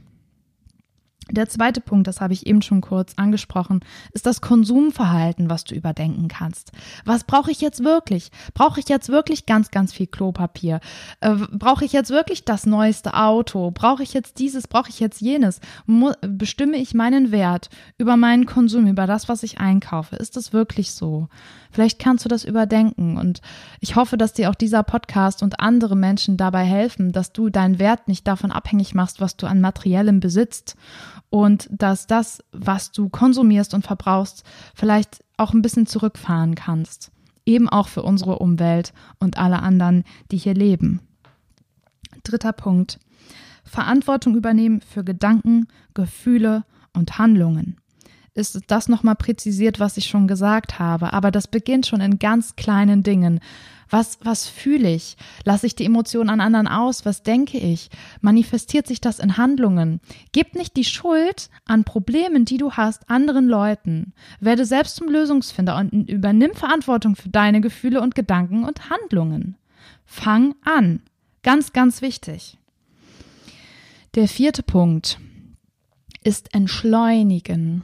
Der 1.32 1.50
zweite 1.50 1.82
Punkt, 1.82 2.06
das 2.06 2.22
habe 2.22 2.34
ich 2.34 2.46
eben 2.46 2.62
schon 2.62 2.82
kurz 2.82 3.14
angesprochen, 3.16 3.80
ist 4.14 4.28
das 4.28 4.42
Konsumverhalten, 4.42 5.50
was 5.50 5.64
du 5.64 5.74
überdenken 5.74 6.28
kannst. 6.28 6.72
Was 7.04 7.24
brauche 7.24 7.50
ich 7.50 7.62
jetzt 7.62 7.84
wirklich? 7.84 8.30
Brauche 8.54 8.80
ich 8.80 8.88
jetzt 8.90 9.10
wirklich 9.10 9.48
ganz, 9.48 9.72
ganz 9.72 9.92
viel 9.92 10.06
Klopapier? 10.06 10.82
Äh, 11.22 11.34
brauche 11.52 11.84
ich 11.84 11.94
jetzt 11.94 12.12
wirklich 12.12 12.46
das 12.46 12.68
neueste 12.68 13.16
Auto? 13.16 13.72
Brauche 13.72 14.04
ich 14.04 14.14
jetzt 14.14 14.38
dieses? 14.38 14.68
Brauche 14.68 14.90
ich 14.90 15.00
jetzt 15.00 15.20
jenes? 15.20 15.62
Mo 15.88 16.12
bestimme 16.22 16.78
ich 16.78 16.94
meinen 16.94 17.32
Wert 17.32 17.70
über 17.98 18.18
meinen 18.18 18.46
Konsum, 18.46 18.86
über 18.86 19.08
das, 19.08 19.28
was 19.28 19.42
ich 19.42 19.60
einkaufe? 19.60 20.18
Ist 20.18 20.38
das 20.38 20.54
wirklich 20.54 20.92
so? 20.92 21.28
Vielleicht 21.72 21.98
kannst 21.98 22.24
du 22.24 22.30
das 22.30 22.46
überdenken 22.46 23.18
und 23.18 23.42
ich 23.82 23.96
hoffe, 23.96 24.16
dass 24.16 24.32
dir 24.32 24.50
auch 24.50 24.56
dieser 24.56 24.84
Podcast 24.84 25.44
und 25.44 25.60
andere 25.60 25.96
Menschen 25.96 26.38
dabei 26.38 26.64
helfen, 26.64 27.12
dass 27.12 27.34
du 27.34 27.50
deinen 27.50 27.80
Wert 27.80 28.08
nicht 28.08 28.28
davon 28.28 28.52
abhängig 28.52 28.94
machst, 28.94 29.20
was 29.20 29.36
du 29.36 29.48
an 29.48 29.60
materiellem 29.60 30.20
besitzt 30.20 30.78
und 31.30 31.68
dass 31.72 32.08
das, 32.08 32.44
was 32.52 32.92
du 32.92 33.10
konsumierst 33.10 33.74
und 33.74 33.86
verbrauchst, 33.86 34.44
vielleicht 34.74 35.24
auch 35.38 35.54
ein 35.54 35.62
bisschen 35.62 35.88
zurückfahren 35.88 36.56
kannst. 36.56 37.12
Eben 37.46 37.70
auch 37.70 37.88
für 37.88 38.04
unsere 38.04 38.40
Umwelt 38.40 38.94
und 39.20 39.38
alle 39.38 39.62
anderen, 39.62 40.04
die 40.32 40.38
hier 40.38 40.56
leben. 40.56 41.02
Dritter 42.24 42.54
Punkt. 42.54 43.00
Verantwortung 43.64 44.36
übernehmen 44.36 44.82
für 44.82 45.04
Gedanken, 45.04 45.68
Gefühle 45.94 46.64
und 46.94 47.18
Handlungen 47.18 47.78
ist 48.36 48.60
das 48.68 48.90
nochmal 48.90 49.16
präzisiert, 49.16 49.80
was 49.80 49.98
ich 49.98 50.08
schon 50.08 50.28
gesagt 50.28 50.78
habe. 50.78 51.14
Aber 51.14 51.32
das 51.32 51.48
beginnt 51.48 51.88
schon 51.88 52.02
in 52.02 52.20
ganz 52.20 52.56
kleinen 52.56 53.02
Dingen. 53.02 53.40
Was, 53.90 54.18
was 54.24 54.48
fühle 54.48 54.94
ich? 54.94 55.16
Lasse 55.44 55.68
ich 55.68 55.76
die 55.76 55.86
Emotionen 55.86 56.30
an 56.30 56.42
anderen 56.42 56.68
aus? 56.68 57.06
Was 57.06 57.24
denke 57.24 57.58
ich? 57.58 57.90
Manifestiert 58.22 58.88
sich 58.88 59.02
das 59.02 59.20
in 59.20 59.38
Handlungen? 59.38 60.02
Gib 60.32 60.56
nicht 60.56 60.76
die 60.76 60.84
Schuld 60.84 61.50
an 61.66 61.84
Problemen, 61.84 62.46
die 62.46 62.58
du 62.58 62.74
hast, 62.74 63.10
anderen 63.10 63.48
Leuten. 63.48 64.14
Werde 64.40 64.66
selbst 64.66 64.96
zum 64.96 65.10
Lösungsfinder 65.10 65.78
und 65.78 66.10
übernimm 66.10 66.54
Verantwortung 66.54 67.16
für 67.16 67.30
deine 67.30 67.62
Gefühle 67.62 68.02
und 68.02 68.16
Gedanken 68.16 68.64
und 68.64 68.90
Handlungen. 68.90 69.56
Fang 70.06 70.56
an. 70.64 71.02
Ganz, 71.44 71.74
ganz 71.74 72.02
wichtig. 72.02 72.58
Der 74.16 74.28
vierte 74.28 74.64
Punkt 74.64 75.20
ist 76.24 76.54
entschleunigen 76.56 77.84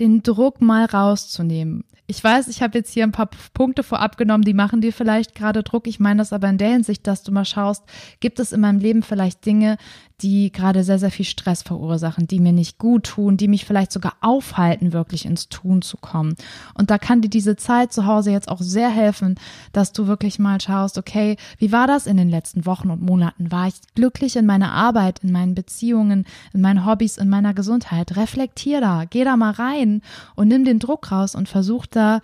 den 0.00 0.22
Druck 0.22 0.60
mal 0.60 0.86
rauszunehmen. 0.86 1.84
Ich 2.10 2.24
weiß, 2.24 2.48
ich 2.48 2.60
habe 2.60 2.76
jetzt 2.76 2.92
hier 2.92 3.04
ein 3.04 3.12
paar 3.12 3.30
Punkte 3.54 3.84
vorab 3.84 4.16
genommen, 4.16 4.42
die 4.42 4.52
machen 4.52 4.80
dir 4.80 4.92
vielleicht 4.92 5.36
gerade 5.36 5.62
Druck. 5.62 5.86
Ich 5.86 6.00
meine 6.00 6.18
das 6.18 6.32
aber 6.32 6.48
in 6.48 6.58
der 6.58 6.70
Hinsicht, 6.70 7.06
dass 7.06 7.22
du 7.22 7.30
mal 7.30 7.44
schaust, 7.44 7.84
gibt 8.18 8.40
es 8.40 8.50
in 8.50 8.62
meinem 8.62 8.80
Leben 8.80 9.04
vielleicht 9.04 9.46
Dinge, 9.46 9.78
die 10.22 10.52
gerade 10.52 10.84
sehr, 10.84 10.98
sehr 10.98 11.10
viel 11.10 11.24
Stress 11.24 11.62
verursachen, 11.62 12.26
die 12.26 12.40
mir 12.40 12.52
nicht 12.52 12.78
gut 12.78 13.04
tun, 13.04 13.36
die 13.36 13.48
mich 13.48 13.64
vielleicht 13.64 13.92
sogar 13.92 14.14
aufhalten, 14.20 14.92
wirklich 14.92 15.24
ins 15.24 15.48
Tun 15.48 15.82
zu 15.82 15.96
kommen. 15.96 16.34
Und 16.74 16.90
da 16.90 16.98
kann 16.98 17.22
dir 17.22 17.28
diese 17.28 17.56
Zeit 17.56 17.92
zu 17.92 18.06
Hause 18.06 18.30
jetzt 18.30 18.48
auch 18.48 18.60
sehr 18.60 18.90
helfen, 18.90 19.36
dass 19.72 19.92
du 19.92 20.06
wirklich 20.06 20.38
mal 20.38 20.60
schaust, 20.60 20.98
okay, 20.98 21.36
wie 21.58 21.72
war 21.72 21.86
das 21.86 22.06
in 22.06 22.16
den 22.16 22.28
letzten 22.28 22.66
Wochen 22.66 22.90
und 22.90 23.02
Monaten? 23.02 23.50
War 23.50 23.68
ich 23.68 23.74
glücklich 23.94 24.36
in 24.36 24.46
meiner 24.46 24.72
Arbeit, 24.72 25.20
in 25.22 25.32
meinen 25.32 25.54
Beziehungen, 25.54 26.24
in 26.52 26.60
meinen 26.60 26.86
Hobbys, 26.86 27.16
in 27.16 27.28
meiner 27.28 27.54
Gesundheit? 27.54 28.16
Reflektier 28.16 28.80
da, 28.80 29.04
geh 29.08 29.24
da 29.24 29.36
mal 29.36 29.52
rein 29.52 30.02
und 30.36 30.48
nimm 30.48 30.64
den 30.64 30.78
Druck 30.78 31.10
raus 31.10 31.34
und 31.34 31.48
versuch 31.48 31.86
da 31.86 32.20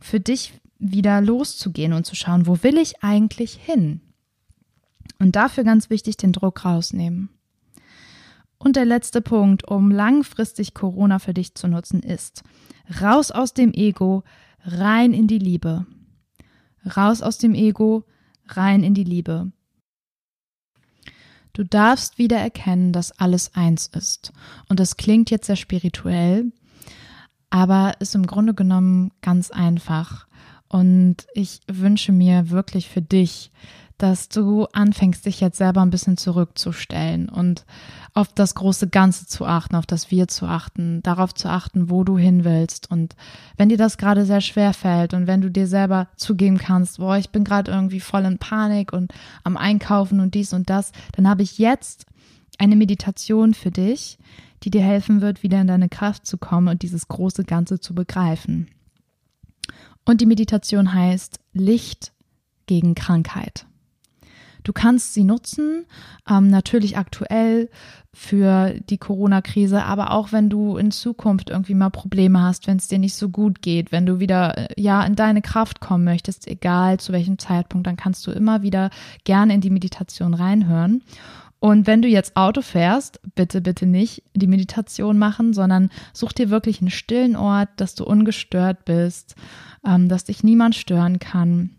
für 0.00 0.20
dich 0.20 0.52
wieder 0.78 1.20
loszugehen 1.20 1.92
und 1.92 2.06
zu 2.06 2.14
schauen, 2.14 2.46
wo 2.46 2.62
will 2.62 2.78
ich 2.78 3.02
eigentlich 3.02 3.54
hin? 3.54 4.00
Und 5.18 5.34
dafür 5.34 5.64
ganz 5.64 5.90
wichtig 5.90 6.16
den 6.16 6.32
Druck 6.32 6.64
rausnehmen. 6.64 7.30
Und 8.58 8.76
der 8.76 8.84
letzte 8.84 9.20
Punkt, 9.20 9.68
um 9.68 9.90
langfristig 9.90 10.74
Corona 10.74 11.18
für 11.18 11.34
dich 11.34 11.54
zu 11.54 11.68
nutzen, 11.68 12.02
ist 12.02 12.42
raus 13.00 13.30
aus 13.30 13.54
dem 13.54 13.72
Ego, 13.72 14.24
rein 14.64 15.12
in 15.12 15.26
die 15.26 15.38
Liebe. 15.38 15.86
Raus 16.96 17.22
aus 17.22 17.38
dem 17.38 17.54
Ego, 17.54 18.04
rein 18.46 18.82
in 18.82 18.94
die 18.94 19.04
Liebe. 19.04 19.52
Du 21.52 21.64
darfst 21.64 22.18
wieder 22.18 22.38
erkennen, 22.38 22.92
dass 22.92 23.12
alles 23.12 23.54
eins 23.54 23.88
ist. 23.88 24.32
Und 24.68 24.78
das 24.80 24.96
klingt 24.96 25.30
jetzt 25.30 25.46
sehr 25.46 25.56
spirituell, 25.56 26.52
aber 27.50 27.94
ist 28.00 28.14
im 28.14 28.26
Grunde 28.26 28.54
genommen 28.54 29.10
ganz 29.22 29.50
einfach. 29.50 30.26
Und 30.68 31.26
ich 31.34 31.60
wünsche 31.66 32.12
mir 32.12 32.50
wirklich 32.50 32.88
für 32.88 33.02
dich, 33.02 33.50
dass 33.98 34.28
du 34.28 34.66
anfängst, 34.72 35.26
dich 35.26 35.40
jetzt 35.40 35.58
selber 35.58 35.82
ein 35.82 35.90
bisschen 35.90 36.16
zurückzustellen 36.16 37.28
und 37.28 37.64
auf 38.14 38.28
das 38.32 38.54
große 38.54 38.88
Ganze 38.88 39.26
zu 39.26 39.44
achten, 39.44 39.74
auf 39.74 39.86
das 39.86 40.10
Wir 40.10 40.28
zu 40.28 40.46
achten, 40.46 41.02
darauf 41.02 41.34
zu 41.34 41.48
achten, 41.48 41.90
wo 41.90 42.04
du 42.04 42.16
hin 42.16 42.44
willst. 42.44 42.90
Und 42.90 43.16
wenn 43.56 43.68
dir 43.68 43.76
das 43.76 43.98
gerade 43.98 44.24
sehr 44.24 44.40
schwer 44.40 44.72
fällt 44.72 45.14
und 45.14 45.26
wenn 45.26 45.40
du 45.40 45.50
dir 45.50 45.66
selber 45.66 46.08
zugeben 46.16 46.58
kannst, 46.58 46.98
boah, 46.98 47.16
ich 47.16 47.30
bin 47.30 47.44
gerade 47.44 47.70
irgendwie 47.70 48.00
voll 48.00 48.24
in 48.24 48.38
Panik 48.38 48.92
und 48.92 49.12
am 49.42 49.56
Einkaufen 49.56 50.20
und 50.20 50.34
dies 50.34 50.52
und 50.52 50.70
das, 50.70 50.92
dann 51.12 51.28
habe 51.28 51.42
ich 51.42 51.58
jetzt 51.58 52.06
eine 52.58 52.76
Meditation 52.76 53.52
für 53.52 53.70
dich, 53.70 54.18
die 54.62 54.70
dir 54.70 54.82
helfen 54.82 55.20
wird, 55.20 55.42
wieder 55.42 55.60
in 55.60 55.66
deine 55.66 55.88
Kraft 55.88 56.26
zu 56.26 56.38
kommen 56.38 56.68
und 56.68 56.82
dieses 56.82 57.08
große 57.08 57.44
Ganze 57.44 57.80
zu 57.80 57.94
begreifen. 57.94 58.68
Und 60.04 60.20
die 60.20 60.26
Meditation 60.26 60.94
heißt 60.94 61.38
Licht 61.52 62.12
gegen 62.66 62.94
Krankheit. 62.94 63.67
Du 64.64 64.72
kannst 64.72 65.14
sie 65.14 65.24
nutzen, 65.24 65.86
ähm, 66.28 66.48
natürlich 66.48 66.96
aktuell 66.96 67.70
für 68.12 68.74
die 68.88 68.98
Corona-Krise, 68.98 69.84
aber 69.84 70.12
auch 70.12 70.32
wenn 70.32 70.50
du 70.50 70.76
in 70.76 70.90
Zukunft 70.90 71.50
irgendwie 71.50 71.74
mal 71.74 71.90
Probleme 71.90 72.42
hast, 72.42 72.66
wenn 72.66 72.78
es 72.78 72.88
dir 72.88 72.98
nicht 72.98 73.14
so 73.14 73.28
gut 73.28 73.62
geht, 73.62 73.92
wenn 73.92 74.06
du 74.06 74.18
wieder 74.18 74.56
äh, 74.56 74.80
ja 74.80 75.02
in 75.04 75.14
deine 75.14 75.42
Kraft 75.42 75.80
kommen 75.80 76.04
möchtest, 76.04 76.46
egal 76.48 76.98
zu 76.98 77.12
welchem 77.12 77.38
Zeitpunkt, 77.38 77.86
dann 77.86 77.96
kannst 77.96 78.26
du 78.26 78.30
immer 78.30 78.62
wieder 78.62 78.90
gerne 79.24 79.54
in 79.54 79.60
die 79.60 79.70
Meditation 79.70 80.34
reinhören. 80.34 81.02
Und 81.60 81.86
wenn 81.86 82.02
du 82.02 82.08
jetzt 82.08 82.36
Auto 82.36 82.62
fährst, 82.62 83.20
bitte, 83.34 83.60
bitte 83.60 83.84
nicht 83.84 84.22
die 84.34 84.46
Meditation 84.46 85.18
machen, 85.18 85.52
sondern 85.52 85.90
such 86.12 86.32
dir 86.32 86.50
wirklich 86.50 86.80
einen 86.80 86.90
stillen 86.90 87.34
Ort, 87.34 87.68
dass 87.76 87.94
du 87.94 88.04
ungestört 88.04 88.84
bist, 88.84 89.34
ähm, 89.84 90.08
dass 90.08 90.24
dich 90.24 90.44
niemand 90.44 90.76
stören 90.76 91.18
kann. 91.18 91.70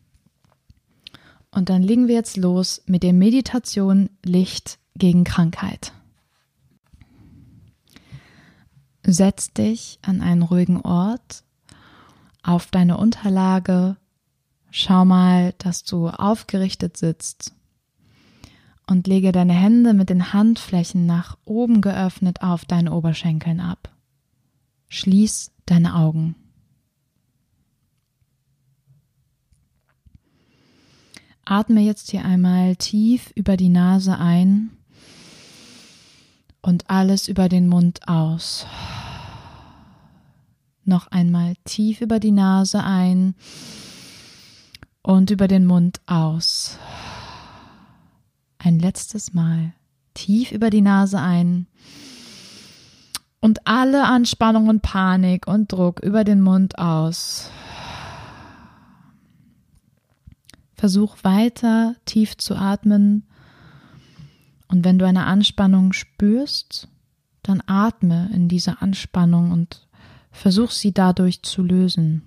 Und 1.59 1.67
dann 1.67 1.83
legen 1.83 2.07
wir 2.07 2.15
jetzt 2.15 2.37
los 2.37 2.81
mit 2.85 3.03
der 3.03 3.11
Meditation 3.11 4.09
Licht 4.23 4.79
gegen 4.95 5.25
Krankheit. 5.25 5.91
Setz 9.05 9.51
dich 9.51 9.99
an 10.01 10.21
einen 10.21 10.43
ruhigen 10.43 10.79
Ort, 10.79 11.43
auf 12.43 12.67
deine 12.67 12.95
Unterlage, 12.95 13.97
schau 14.71 15.03
mal, 15.03 15.53
dass 15.57 15.83
du 15.83 16.07
aufgerichtet 16.07 16.95
sitzt 16.95 17.53
und 18.87 19.07
lege 19.07 19.33
deine 19.33 19.51
Hände 19.51 19.93
mit 19.93 20.09
den 20.09 20.31
Handflächen 20.31 21.05
nach 21.05 21.37
oben 21.43 21.81
geöffnet 21.81 22.41
auf 22.41 22.63
deine 22.63 22.93
Oberschenkeln 22.93 23.59
ab. 23.59 23.93
Schließ 24.87 25.51
deine 25.65 25.95
Augen. 25.95 26.35
Atme 31.49 31.81
jetzt 31.81 32.11
hier 32.11 32.23
einmal 32.25 32.75
tief 32.75 33.31
über 33.33 33.57
die 33.57 33.69
Nase 33.69 34.19
ein 34.19 34.69
und 36.61 36.91
alles 36.91 37.27
über 37.27 37.49
den 37.49 37.67
Mund 37.67 38.07
aus. 38.07 38.67
Noch 40.85 41.07
einmal 41.07 41.55
tief 41.63 42.01
über 42.01 42.19
die 42.19 42.29
Nase 42.29 42.83
ein 42.83 43.33
und 45.01 45.31
über 45.31 45.47
den 45.47 45.65
Mund 45.65 46.01
aus. 46.05 46.77
Ein 48.59 48.77
letztes 48.77 49.33
Mal 49.33 49.73
tief 50.13 50.51
über 50.51 50.69
die 50.69 50.81
Nase 50.81 51.19
ein 51.19 51.65
und 53.39 53.65
alle 53.65 54.05
Anspannung 54.05 54.67
und 54.67 54.83
Panik 54.83 55.47
und 55.47 55.71
Druck 55.71 55.99
über 56.01 56.23
den 56.23 56.41
Mund 56.41 56.77
aus. 56.77 57.49
Versuch 60.79 61.17
weiter 61.23 61.97
tief 62.05 62.37
zu 62.37 62.55
atmen 62.55 63.27
und 64.69 64.85
wenn 64.85 64.97
du 64.97 65.05
eine 65.05 65.25
Anspannung 65.25 65.91
spürst, 65.91 66.87
dann 67.43 67.61
atme 67.67 68.29
in 68.33 68.47
diese 68.47 68.81
Anspannung 68.81 69.51
und 69.51 69.89
versuch 70.31 70.71
sie 70.71 70.93
dadurch 70.93 71.41
zu 71.41 71.63
lösen. 71.63 72.23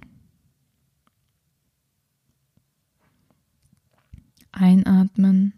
Einatmen, 4.51 5.55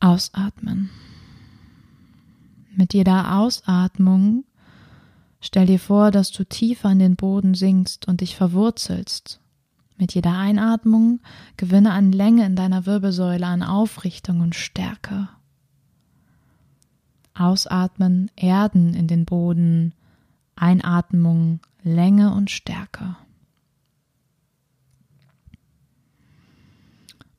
ausatmen. 0.00 0.88
Mit 2.74 2.94
jeder 2.94 3.36
Ausatmung 3.36 4.44
stell 5.42 5.66
dir 5.66 5.78
vor, 5.78 6.10
dass 6.10 6.32
du 6.32 6.42
tiefer 6.42 6.88
an 6.88 7.00
den 7.00 7.16
Boden 7.16 7.52
sinkst 7.52 8.08
und 8.08 8.22
dich 8.22 8.34
verwurzelst. 8.34 9.40
Mit 10.00 10.14
jeder 10.14 10.38
Einatmung 10.38 11.20
gewinne 11.58 11.92
an 11.92 12.10
Länge 12.10 12.46
in 12.46 12.56
deiner 12.56 12.86
Wirbelsäule, 12.86 13.46
an 13.46 13.62
Aufrichtung 13.62 14.40
und 14.40 14.54
Stärke. 14.54 15.28
Ausatmen, 17.34 18.30
Erden 18.34 18.94
in 18.94 19.08
den 19.08 19.26
Boden, 19.26 19.92
Einatmung, 20.56 21.60
Länge 21.82 22.32
und 22.32 22.50
Stärke. 22.50 23.14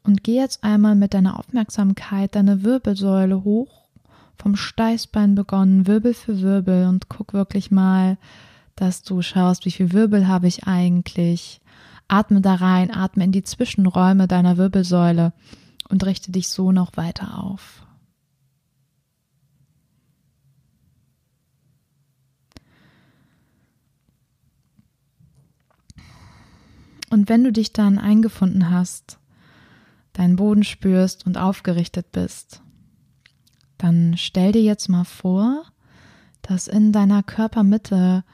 Und 0.04 0.24
geh 0.24 0.36
jetzt 0.36 0.64
einmal 0.64 0.94
mit 0.94 1.16
deiner 1.16 1.40
Aufmerksamkeit 1.40 2.36
deine 2.36 2.62
Wirbelsäule 2.62 3.44
hoch, 3.44 3.86
vom 4.38 4.56
Steißbein 4.56 5.34
begonnen, 5.34 5.88
Wirbel 5.88 6.14
für 6.14 6.42
Wirbel 6.42 6.86
und 6.88 7.10
guck 7.10 7.34
wirklich 7.34 7.72
mal, 7.72 8.20
dass 8.76 9.02
du 9.02 9.24
schaust, 9.24 9.66
wie 9.66 9.72
viel 9.72 9.94
Wirbel 9.94 10.28
habe 10.28 10.48
ich 10.48 10.68
eigentlich, 10.68 11.60
Atme 12.12 12.42
da 12.42 12.56
rein, 12.56 12.92
atme 12.92 13.24
in 13.24 13.32
die 13.32 13.44
Zwischenräume 13.44 14.28
deiner 14.28 14.58
Wirbelsäule 14.58 15.32
und 15.88 16.06
richte 16.06 16.30
dich 16.30 16.50
so 16.50 16.74
noch 16.74 16.98
weiter 16.98 17.42
auf. 17.42 17.86
Und 27.10 27.30
wenn 27.30 27.46
du 27.46 27.54
dich 27.54 27.72
dann 27.72 27.98
eingefunden 27.98 28.70
hast, 28.70 29.18
deinen 30.12 30.36
Boden 30.36 30.66
spürst 30.66 31.26
und 31.26 31.38
aufgerichtet 31.38 32.12
bist, 32.12 32.62
dann 33.78 34.18
stell 34.18 34.52
dir 34.52 34.64
jetzt 34.64 34.90
mal 34.90 35.06
vor, 35.06 35.64
dass 36.42 36.68
in 36.68 36.92
deiner 36.92 37.24
Körpermitte 37.24 38.26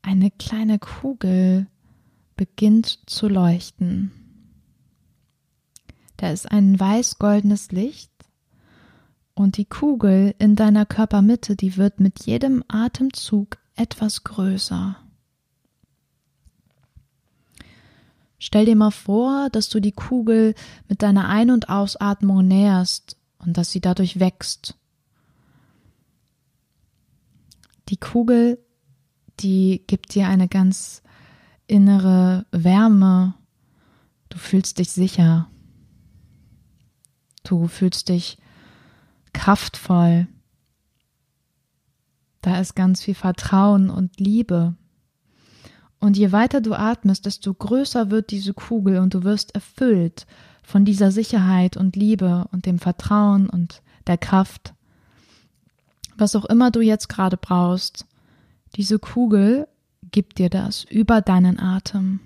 eine 0.00 0.30
kleine 0.30 0.78
Kugel 0.78 1.66
beginnt 2.40 3.00
zu 3.04 3.28
leuchten. 3.28 4.12
Da 6.16 6.30
ist 6.30 6.50
ein 6.50 6.80
weiß-goldenes 6.80 7.70
Licht 7.70 8.10
und 9.34 9.58
die 9.58 9.66
Kugel 9.66 10.34
in 10.38 10.56
deiner 10.56 10.86
Körpermitte, 10.86 11.54
die 11.54 11.76
wird 11.76 12.00
mit 12.00 12.24
jedem 12.24 12.64
Atemzug 12.66 13.58
etwas 13.76 14.24
größer. 14.24 14.96
Stell 18.38 18.64
dir 18.64 18.76
mal 18.76 18.90
vor, 18.90 19.50
dass 19.50 19.68
du 19.68 19.78
die 19.78 19.92
Kugel 19.92 20.54
mit 20.88 21.02
deiner 21.02 21.28
Ein- 21.28 21.50
und 21.50 21.68
Ausatmung 21.68 22.48
näherst 22.48 23.18
und 23.36 23.58
dass 23.58 23.70
sie 23.70 23.82
dadurch 23.82 24.18
wächst. 24.18 24.78
Die 27.90 27.98
Kugel, 27.98 28.64
die 29.40 29.84
gibt 29.86 30.14
dir 30.14 30.26
eine 30.26 30.48
ganz 30.48 31.02
innere 31.70 32.44
Wärme. 32.50 33.34
Du 34.28 34.38
fühlst 34.38 34.78
dich 34.78 34.90
sicher. 34.90 35.48
Du 37.44 37.68
fühlst 37.68 38.08
dich 38.08 38.38
kraftvoll. 39.32 40.26
Da 42.42 42.60
ist 42.60 42.74
ganz 42.74 43.02
viel 43.02 43.14
Vertrauen 43.14 43.88
und 43.88 44.18
Liebe. 44.18 44.74
Und 46.00 46.16
je 46.16 46.32
weiter 46.32 46.60
du 46.60 46.74
atmest, 46.74 47.26
desto 47.26 47.52
größer 47.54 48.10
wird 48.10 48.30
diese 48.30 48.54
Kugel 48.54 48.98
und 48.98 49.14
du 49.14 49.22
wirst 49.22 49.54
erfüllt 49.54 50.26
von 50.62 50.84
dieser 50.84 51.12
Sicherheit 51.12 51.76
und 51.76 51.94
Liebe 51.94 52.48
und 52.52 52.66
dem 52.66 52.78
Vertrauen 52.78 53.48
und 53.48 53.82
der 54.06 54.18
Kraft. 54.18 54.74
Was 56.16 56.34
auch 56.34 56.46
immer 56.46 56.70
du 56.70 56.80
jetzt 56.80 57.08
gerade 57.08 57.36
brauchst, 57.36 58.06
diese 58.76 58.98
Kugel 58.98 59.68
gibt 60.10 60.38
dir 60.38 60.50
das 60.50 60.84
über 60.84 61.20
deinen 61.20 61.58
Atem. 61.58 62.20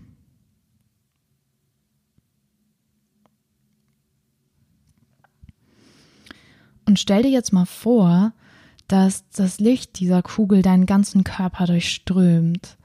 Und 6.86 6.98
stell 6.98 7.22
dir 7.22 7.30
jetzt 7.30 7.52
mal 7.52 7.66
vor, 7.66 8.32
dass 8.88 9.28
das 9.30 9.58
Licht 9.58 9.98
dieser 9.98 10.22
Kugel 10.22 10.62
deinen 10.62 10.86
ganzen 10.86 11.24
Körper 11.24 11.66
durchströmt 11.66 12.76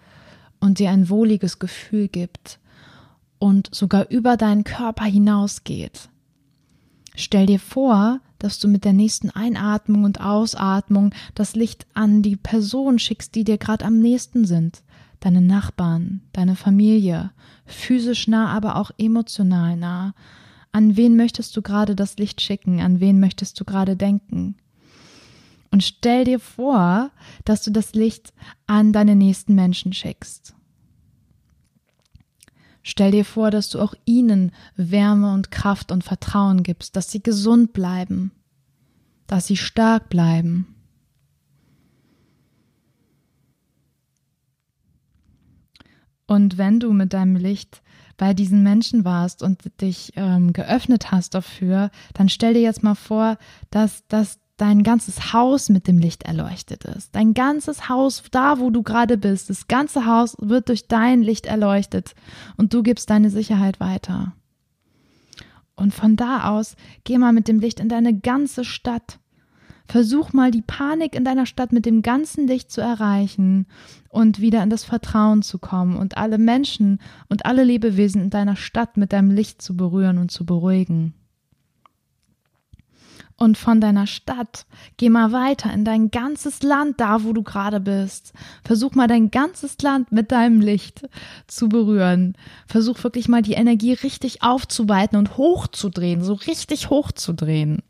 und 0.59 0.79
dir 0.79 0.89
ein 0.89 1.09
wohliges 1.09 1.59
Gefühl 1.59 2.07
gibt 2.07 2.59
und 3.37 3.69
sogar 3.73 4.09
über 4.09 4.37
deinen 4.37 4.63
Körper 4.63 5.05
hinausgeht. 5.05 6.09
Stell 7.15 7.47
dir 7.47 7.59
vor, 7.59 8.21
dass 8.37 8.59
du 8.59 8.69
mit 8.69 8.85
der 8.85 8.93
nächsten 8.93 9.29
Einatmung 9.29 10.05
und 10.05 10.21
Ausatmung 10.21 11.13
das 11.35 11.55
Licht 11.55 11.85
an 11.93 12.21
die 12.21 12.37
Person 12.37 12.97
schickst, 12.99 13.35
die 13.35 13.43
dir 13.43 13.57
gerade 13.57 13.83
am 13.83 13.99
nächsten 13.99 14.45
sind 14.45 14.81
deine 15.19 15.41
Nachbarn, 15.41 16.21
deine 16.33 16.55
Familie, 16.55 17.31
physisch 17.65 18.27
nah, 18.27 18.49
aber 18.49 18.75
auch 18.75 18.91
emotional 18.97 19.75
nah. 19.75 20.13
An 20.71 20.95
wen 20.97 21.15
möchtest 21.15 21.55
du 21.57 21.61
gerade 21.61 21.95
das 21.95 22.17
Licht 22.17 22.41
schicken? 22.41 22.79
An 22.79 22.99
wen 22.99 23.19
möchtest 23.19 23.59
du 23.59 23.65
gerade 23.65 23.95
denken? 23.95 24.55
Und 25.71 25.83
stell 25.83 26.25
dir 26.25 26.39
vor, 26.39 27.11
dass 27.45 27.63
du 27.63 27.71
das 27.71 27.93
Licht 27.93 28.33
an 28.65 28.91
deine 28.91 29.15
nächsten 29.15 29.55
Menschen 29.55 29.93
schickst. 29.93 30.55
Stell 32.81 33.11
dir 33.11 33.25
vor, 33.25 33.51
dass 33.51 33.69
du 33.69 33.79
auch 33.79 33.93
ihnen 34.05 34.51
Wärme 34.75 35.33
und 35.33 35.51
Kraft 35.51 35.91
und 35.91 36.03
Vertrauen 36.03 36.63
gibst, 36.63 36.95
dass 36.95 37.11
sie 37.11 37.21
gesund 37.21 37.73
bleiben, 37.73 38.31
dass 39.27 39.47
sie 39.47 39.57
stark 39.57 40.09
bleiben. 40.09 40.75
Und 46.29 46.59
wenn 46.59 46.79
du 46.79 46.93
mit 46.93 47.13
deinem 47.13 47.35
Licht 47.35 47.81
bei 48.15 48.35
diesen 48.35 48.61
Menschen 48.61 49.03
warst 49.03 49.41
und 49.41 49.63
dich 49.81 50.13
ähm, 50.15 50.53
geöffnet 50.53 51.11
hast 51.11 51.33
dafür, 51.33 51.89
dann 52.13 52.29
stell 52.29 52.53
dir 52.53 52.61
jetzt 52.61 52.83
mal 52.83 52.93
vor, 52.93 53.39
dass, 53.71 54.05
dass 54.09 54.37
dein 54.55 54.83
ganzes 54.83 55.33
Haus 55.33 55.69
mit 55.69 55.87
dem 55.87 55.97
Licht 55.97 56.21
erleuchtet 56.21 56.85
ist. 56.85 57.15
Dein 57.15 57.33
ganzes 57.33 57.89
Haus, 57.89 58.21
da 58.29 58.59
wo 58.59 58.69
du 58.69 58.83
gerade 58.83 59.17
bist, 59.17 59.49
das 59.49 59.67
ganze 59.67 60.05
Haus 60.05 60.35
wird 60.39 60.69
durch 60.69 60.87
dein 60.87 61.23
Licht 61.23 61.47
erleuchtet 61.47 62.13
und 62.57 62.75
du 62.75 62.83
gibst 62.83 63.09
deine 63.09 63.31
Sicherheit 63.31 63.79
weiter. 63.79 64.33
Und 65.75 65.95
von 65.95 66.15
da 66.15 66.51
aus 66.51 66.75
geh 67.05 67.17
mal 67.17 67.33
mit 67.33 67.47
dem 67.47 67.59
Licht 67.59 67.79
in 67.79 67.89
deine 67.89 68.15
ganze 68.15 68.65
Stadt. 68.65 69.17
Versuch 69.89 70.33
mal 70.33 70.51
die 70.51 70.61
Panik 70.61 71.15
in 71.15 71.25
deiner 71.25 71.47
Stadt 71.47 71.73
mit 71.73 71.83
dem 71.87 72.03
ganzen 72.03 72.47
Licht 72.47 72.71
zu 72.71 72.79
erreichen 72.79 73.65
und 74.09 74.39
wieder 74.39 74.61
in 74.61 74.69
das 74.69 74.83
Vertrauen 74.83 75.41
zu 75.41 75.57
kommen 75.57 75.97
und 75.97 76.15
alle 76.15 76.37
Menschen 76.37 77.01
und 77.27 77.47
alle 77.47 77.63
Lebewesen 77.63 78.21
in 78.21 78.29
deiner 78.29 78.55
Stadt 78.55 78.97
mit 78.97 79.13
deinem 79.13 79.31
Licht 79.31 79.63
zu 79.63 79.75
berühren 79.75 80.19
und 80.19 80.29
zu 80.29 80.45
beruhigen. 80.45 81.15
Und 83.35 83.57
von 83.57 83.81
deiner 83.81 84.05
Stadt 84.05 84.67
geh 84.97 85.09
mal 85.09 85.31
weiter 85.31 85.73
in 85.73 85.85
dein 85.85 86.11
ganzes 86.11 86.61
Land, 86.61 86.99
da 86.99 87.23
wo 87.23 87.33
du 87.33 87.41
gerade 87.41 87.79
bist. 87.79 88.33
Versuch 88.63 88.93
mal 88.93 89.07
dein 89.07 89.31
ganzes 89.31 89.81
Land 89.81 90.11
mit 90.11 90.31
deinem 90.31 90.61
Licht 90.61 91.09
zu 91.47 91.67
berühren. 91.67 92.37
Versuch 92.67 93.03
wirklich 93.03 93.27
mal 93.27 93.41
die 93.41 93.53
Energie 93.53 93.93
richtig 93.93 94.43
aufzuweiten 94.43 95.17
und 95.17 95.37
hochzudrehen, 95.37 96.21
so 96.21 96.33
richtig 96.33 96.91
hochzudrehen. 96.91 97.81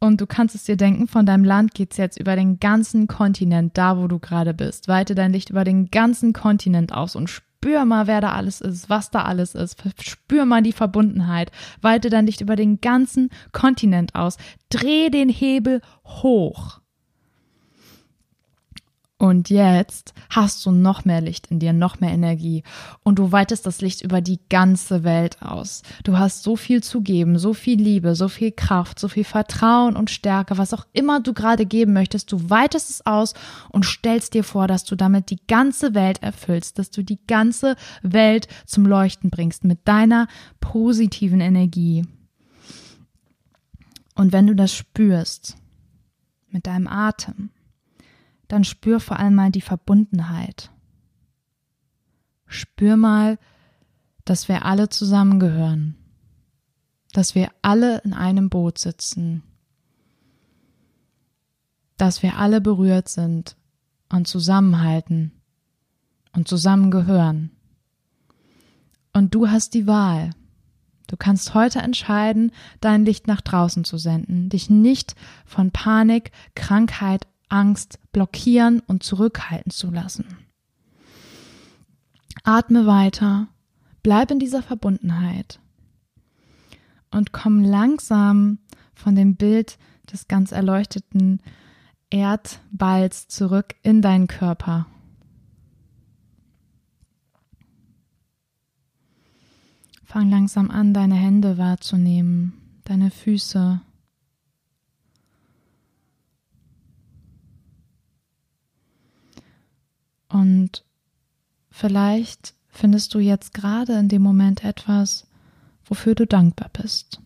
Und 0.00 0.20
du 0.20 0.26
kannst 0.26 0.54
es 0.54 0.64
dir 0.64 0.76
denken, 0.76 1.08
von 1.08 1.26
deinem 1.26 1.44
Land 1.44 1.74
geht 1.74 1.92
es 1.92 1.96
jetzt 1.96 2.20
über 2.20 2.36
den 2.36 2.60
ganzen 2.60 3.08
Kontinent, 3.08 3.76
da 3.76 3.98
wo 3.98 4.06
du 4.06 4.18
gerade 4.18 4.54
bist. 4.54 4.86
Weite 4.86 5.14
dein 5.14 5.32
Licht 5.32 5.50
über 5.50 5.64
den 5.64 5.90
ganzen 5.90 6.32
Kontinent 6.32 6.92
aus 6.92 7.16
und 7.16 7.28
Spür 7.28 7.84
mal, 7.84 8.06
wer 8.06 8.20
da 8.20 8.32
alles 8.32 8.60
ist, 8.60 8.88
was 8.88 9.10
da 9.10 9.22
alles 9.22 9.56
ist. 9.56 9.82
Spür 10.00 10.44
mal 10.44 10.62
die 10.62 10.72
Verbundenheit. 10.72 11.50
Weite 11.80 12.08
dein 12.08 12.26
Licht 12.26 12.40
über 12.40 12.54
den 12.54 12.80
ganzen 12.80 13.30
Kontinent 13.50 14.14
aus. 14.14 14.36
Dreh 14.70 15.10
den 15.10 15.28
Hebel 15.28 15.80
hoch. 16.04 16.80
Und 19.20 19.50
jetzt 19.50 20.14
hast 20.30 20.64
du 20.64 20.70
noch 20.70 21.04
mehr 21.04 21.20
Licht 21.20 21.48
in 21.48 21.58
dir, 21.58 21.72
noch 21.72 21.98
mehr 21.98 22.12
Energie. 22.12 22.62
Und 23.02 23.18
du 23.18 23.32
weitest 23.32 23.66
das 23.66 23.80
Licht 23.80 24.00
über 24.00 24.20
die 24.20 24.38
ganze 24.48 25.02
Welt 25.02 25.42
aus. 25.42 25.82
Du 26.04 26.16
hast 26.16 26.44
so 26.44 26.54
viel 26.54 26.84
zu 26.84 27.00
geben, 27.00 27.36
so 27.36 27.52
viel 27.52 27.82
Liebe, 27.82 28.14
so 28.14 28.28
viel 28.28 28.52
Kraft, 28.52 29.00
so 29.00 29.08
viel 29.08 29.24
Vertrauen 29.24 29.96
und 29.96 30.10
Stärke, 30.10 30.56
was 30.56 30.72
auch 30.72 30.86
immer 30.92 31.18
du 31.18 31.34
gerade 31.34 31.66
geben 31.66 31.94
möchtest. 31.94 32.30
Du 32.30 32.48
weitest 32.48 32.90
es 32.90 33.06
aus 33.06 33.34
und 33.70 33.84
stellst 33.84 34.34
dir 34.34 34.44
vor, 34.44 34.68
dass 34.68 34.84
du 34.84 34.94
damit 34.94 35.30
die 35.30 35.40
ganze 35.48 35.94
Welt 35.94 36.22
erfüllst, 36.22 36.78
dass 36.78 36.92
du 36.92 37.02
die 37.02 37.18
ganze 37.26 37.74
Welt 38.02 38.46
zum 38.66 38.86
Leuchten 38.86 39.30
bringst 39.30 39.64
mit 39.64 39.88
deiner 39.88 40.28
positiven 40.60 41.40
Energie. 41.40 42.06
Und 44.14 44.32
wenn 44.32 44.46
du 44.46 44.54
das 44.54 44.72
spürst, 44.72 45.56
mit 46.50 46.68
deinem 46.68 46.86
Atem, 46.86 47.50
dann 48.48 48.64
spür 48.64 48.98
vor 48.98 49.18
allem 49.18 49.34
mal 49.34 49.50
die 49.50 49.60
Verbundenheit. 49.60 50.70
Spür 52.46 52.96
mal, 52.96 53.38
dass 54.24 54.48
wir 54.48 54.64
alle 54.64 54.88
zusammengehören, 54.88 55.96
dass 57.12 57.34
wir 57.34 57.50
alle 57.62 57.98
in 57.98 58.14
einem 58.14 58.48
Boot 58.48 58.78
sitzen, 58.78 59.42
dass 61.96 62.22
wir 62.22 62.38
alle 62.38 62.60
berührt 62.60 63.08
sind 63.08 63.56
und 64.08 64.26
zusammenhalten 64.26 65.32
und 66.32 66.48
zusammengehören. 66.48 67.50
Und 69.12 69.34
du 69.34 69.48
hast 69.48 69.74
die 69.74 69.86
Wahl. 69.86 70.30
Du 71.06 71.16
kannst 71.16 71.54
heute 71.54 71.80
entscheiden, 71.80 72.52
dein 72.80 73.04
Licht 73.04 73.26
nach 73.26 73.40
draußen 73.40 73.84
zu 73.84 73.96
senden, 73.96 74.50
dich 74.50 74.68
nicht 74.68 75.14
von 75.46 75.70
Panik, 75.70 76.32
Krankheit 76.54 77.26
Angst 77.48 77.98
blockieren 78.12 78.80
und 78.80 79.02
zurückhalten 79.02 79.70
zu 79.70 79.90
lassen. 79.90 80.26
Atme 82.44 82.86
weiter, 82.86 83.48
bleib 84.02 84.30
in 84.30 84.38
dieser 84.38 84.62
Verbundenheit 84.62 85.60
und 87.10 87.32
komm 87.32 87.62
langsam 87.62 88.58
von 88.94 89.14
dem 89.14 89.36
Bild 89.36 89.78
des 90.10 90.28
ganz 90.28 90.52
erleuchteten 90.52 91.40
Erdballs 92.10 93.28
zurück 93.28 93.74
in 93.82 94.00
deinen 94.02 94.26
Körper. 94.26 94.86
Fang 100.04 100.30
langsam 100.30 100.70
an, 100.70 100.94
deine 100.94 101.16
Hände 101.16 101.58
wahrzunehmen, 101.58 102.54
deine 102.84 103.10
Füße, 103.10 103.82
Und 110.28 110.84
vielleicht 111.70 112.54
findest 112.68 113.14
du 113.14 113.18
jetzt 113.18 113.54
gerade 113.54 113.98
in 113.98 114.08
dem 114.08 114.22
Moment 114.22 114.64
etwas, 114.64 115.26
wofür 115.84 116.14
du 116.14 116.26
dankbar 116.26 116.70
bist. 116.72 117.20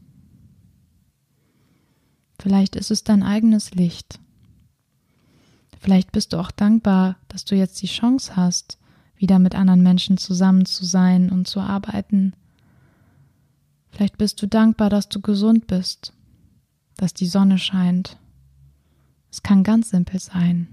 Vielleicht 2.39 2.77
ist 2.77 2.91
es 2.91 3.05
dein 3.05 3.23
eigenes 3.23 3.73
Licht. 3.75 4.19
Vielleicht 5.79 6.13
bist 6.13 6.33
du 6.33 6.39
auch 6.39 6.51
dankbar, 6.51 7.17
dass 7.29 7.45
du 7.45 7.57
jetzt 7.57 7.83
die 7.83 7.87
Chance 7.87 8.37
hast, 8.37 8.79
wieder 9.17 9.39
mit 9.39 9.55
anderen 9.55 9.83
Menschen 9.83 10.17
zusammen 10.17 10.65
zu 10.65 10.85
sein 10.85 11.31
und 11.31 11.47
zu 11.47 11.61
arbeiten. 11.61 12.35
Vielleicht 13.91 14.17
bist 14.19 14.41
du 14.43 14.47
dankbar, 14.47 14.91
dass 14.91 15.09
du 15.09 15.21
gesund 15.21 15.67
bist, 15.67 16.13
dass 16.97 17.15
die 17.15 17.27
Sonne 17.27 17.59
scheint. 17.59 18.17
Es 19.31 19.43
kann 19.43 19.63
ganz 19.63 19.91
simpel 19.91 20.19
sein. 20.19 20.69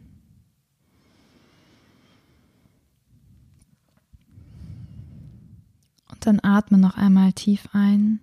Dann 6.20 6.40
atme 6.42 6.78
noch 6.78 6.98
einmal 6.98 7.34
tief 7.34 7.70
ein, 7.74 8.20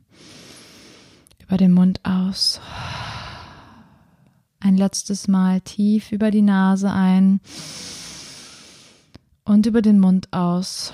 über 1.43 1.57
den 1.57 1.73
Mund 1.73 2.01
aus. 2.05 2.61
Ein 4.61 4.77
letztes 4.77 5.29
Mal 5.29 5.61
tief 5.61 6.13
über 6.13 6.31
die 6.31 6.43
Nase 6.43 6.91
ein 6.91 7.41
und 9.45 9.67
über 9.67 9.81
den 9.81 10.01
Mund 10.01 10.33
aus. 10.33 10.93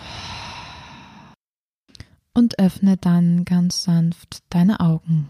Und 2.35 2.59
öffne 2.59 2.97
dann 2.97 3.45
ganz 3.45 3.83
sanft 3.83 4.43
deine 4.51 4.81
Augen. 4.81 5.29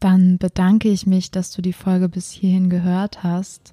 Dann 0.00 0.38
bedanke 0.38 0.88
ich 0.88 1.06
mich, 1.06 1.30
dass 1.30 1.50
du 1.50 1.62
die 1.62 1.72
Folge 1.72 2.08
bis 2.08 2.30
hierhin 2.30 2.70
gehört 2.70 3.22
hast. 3.22 3.72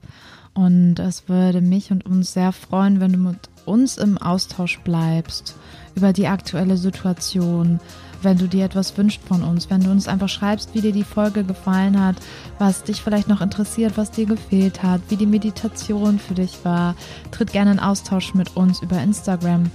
Und 0.53 0.99
es 0.99 1.27
würde 1.27 1.61
mich 1.61 1.91
und 1.91 2.05
uns 2.05 2.33
sehr 2.33 2.51
freuen, 2.51 2.99
wenn 2.99 3.11
du 3.11 3.19
mit 3.19 3.49
uns 3.65 3.97
im 3.97 4.17
Austausch 4.17 4.79
bleibst 4.79 5.55
über 5.95 6.13
die 6.13 6.27
aktuelle 6.27 6.77
Situation, 6.77 7.79
wenn 8.21 8.37
du 8.37 8.47
dir 8.47 8.65
etwas 8.65 8.97
wünschst 8.97 9.21
von 9.21 9.43
uns, 9.43 9.69
wenn 9.69 9.81
du 9.81 9.91
uns 9.91 10.07
einfach 10.07 10.29
schreibst, 10.29 10.73
wie 10.73 10.81
dir 10.81 10.93
die 10.93 11.03
Folge 11.03 11.43
gefallen 11.43 11.99
hat, 11.99 12.15
was 12.57 12.83
dich 12.83 13.01
vielleicht 13.01 13.27
noch 13.27 13.41
interessiert, 13.41 13.97
was 13.97 14.11
dir 14.11 14.25
gefehlt 14.25 14.81
hat, 14.81 15.01
wie 15.09 15.17
die 15.17 15.25
Meditation 15.25 16.19
für 16.19 16.33
dich 16.33 16.63
war. 16.63 16.95
Tritt 17.31 17.51
gerne 17.51 17.73
in 17.73 17.79
Austausch 17.79 18.33
mit 18.33 18.55
uns 18.55 18.81
über 18.81 19.01
Instagram, 19.01 19.69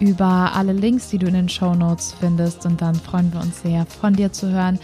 über 0.00 0.52
alle 0.54 0.72
Links, 0.72 1.08
die 1.10 1.18
du 1.18 1.26
in 1.26 1.34
den 1.34 1.48
Show 1.48 1.74
Notes 1.74 2.14
findest. 2.18 2.64
Und 2.66 2.80
dann 2.80 2.94
freuen 2.94 3.32
wir 3.32 3.40
uns 3.40 3.62
sehr, 3.62 3.86
von 3.86 4.14
dir 4.14 4.32
zu 4.32 4.50
hören 4.50 4.78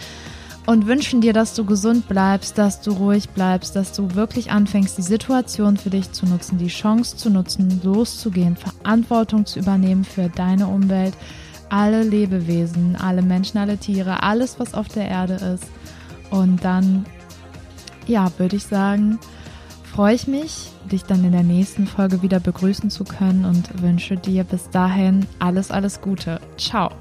und 0.70 0.87
wünschen 0.87 1.20
dir, 1.20 1.33
dass 1.33 1.54
du 1.54 1.64
gesund 1.64 2.06
bleibst, 2.06 2.56
dass 2.56 2.80
du 2.80 2.92
ruhig 2.92 3.30
bleibst, 3.30 3.74
dass 3.74 3.90
du 3.90 4.14
wirklich 4.14 4.52
anfängst, 4.52 4.96
die 4.96 5.02
Situation 5.02 5.76
für 5.76 5.90
dich 5.90 6.12
zu 6.12 6.26
nutzen, 6.26 6.59
die 6.59 6.68
Chance 6.68 7.16
zu 7.16 7.28
nutzen, 7.28 7.80
loszugehen, 7.83 8.56
Verantwortung 8.56 9.46
zu 9.46 9.59
übernehmen 9.59 10.04
für 10.04 10.28
deine 10.28 10.68
Umwelt, 10.68 11.14
alle 11.70 12.04
Lebewesen, 12.04 12.94
alle 12.94 13.20
Menschen, 13.20 13.59
alle 13.59 13.78
Tiere, 13.78 14.22
alles, 14.22 14.61
was 14.61 14.74
auf 14.74 14.87
der 14.87 15.09
Erde 15.09 15.35
ist. 15.35 15.66
Und 16.30 16.64
dann, 16.64 17.04
ja, 18.06 18.30
würde 18.38 18.54
ich 18.54 18.64
sagen, 18.64 19.18
freue 19.83 20.14
ich 20.14 20.28
mich, 20.28 20.68
dich 20.88 21.02
dann 21.02 21.24
in 21.24 21.33
der 21.33 21.42
nächsten 21.42 21.88
Folge 21.88 22.22
wieder 22.22 22.38
begrüßen 22.38 22.90
zu 22.90 23.02
können 23.02 23.44
und 23.44 23.83
wünsche 23.83 24.16
dir 24.16 24.44
bis 24.44 24.70
dahin 24.70 25.26
alles, 25.40 25.72
alles 25.72 26.00
Gute. 26.00 26.40
Ciao. 26.56 26.92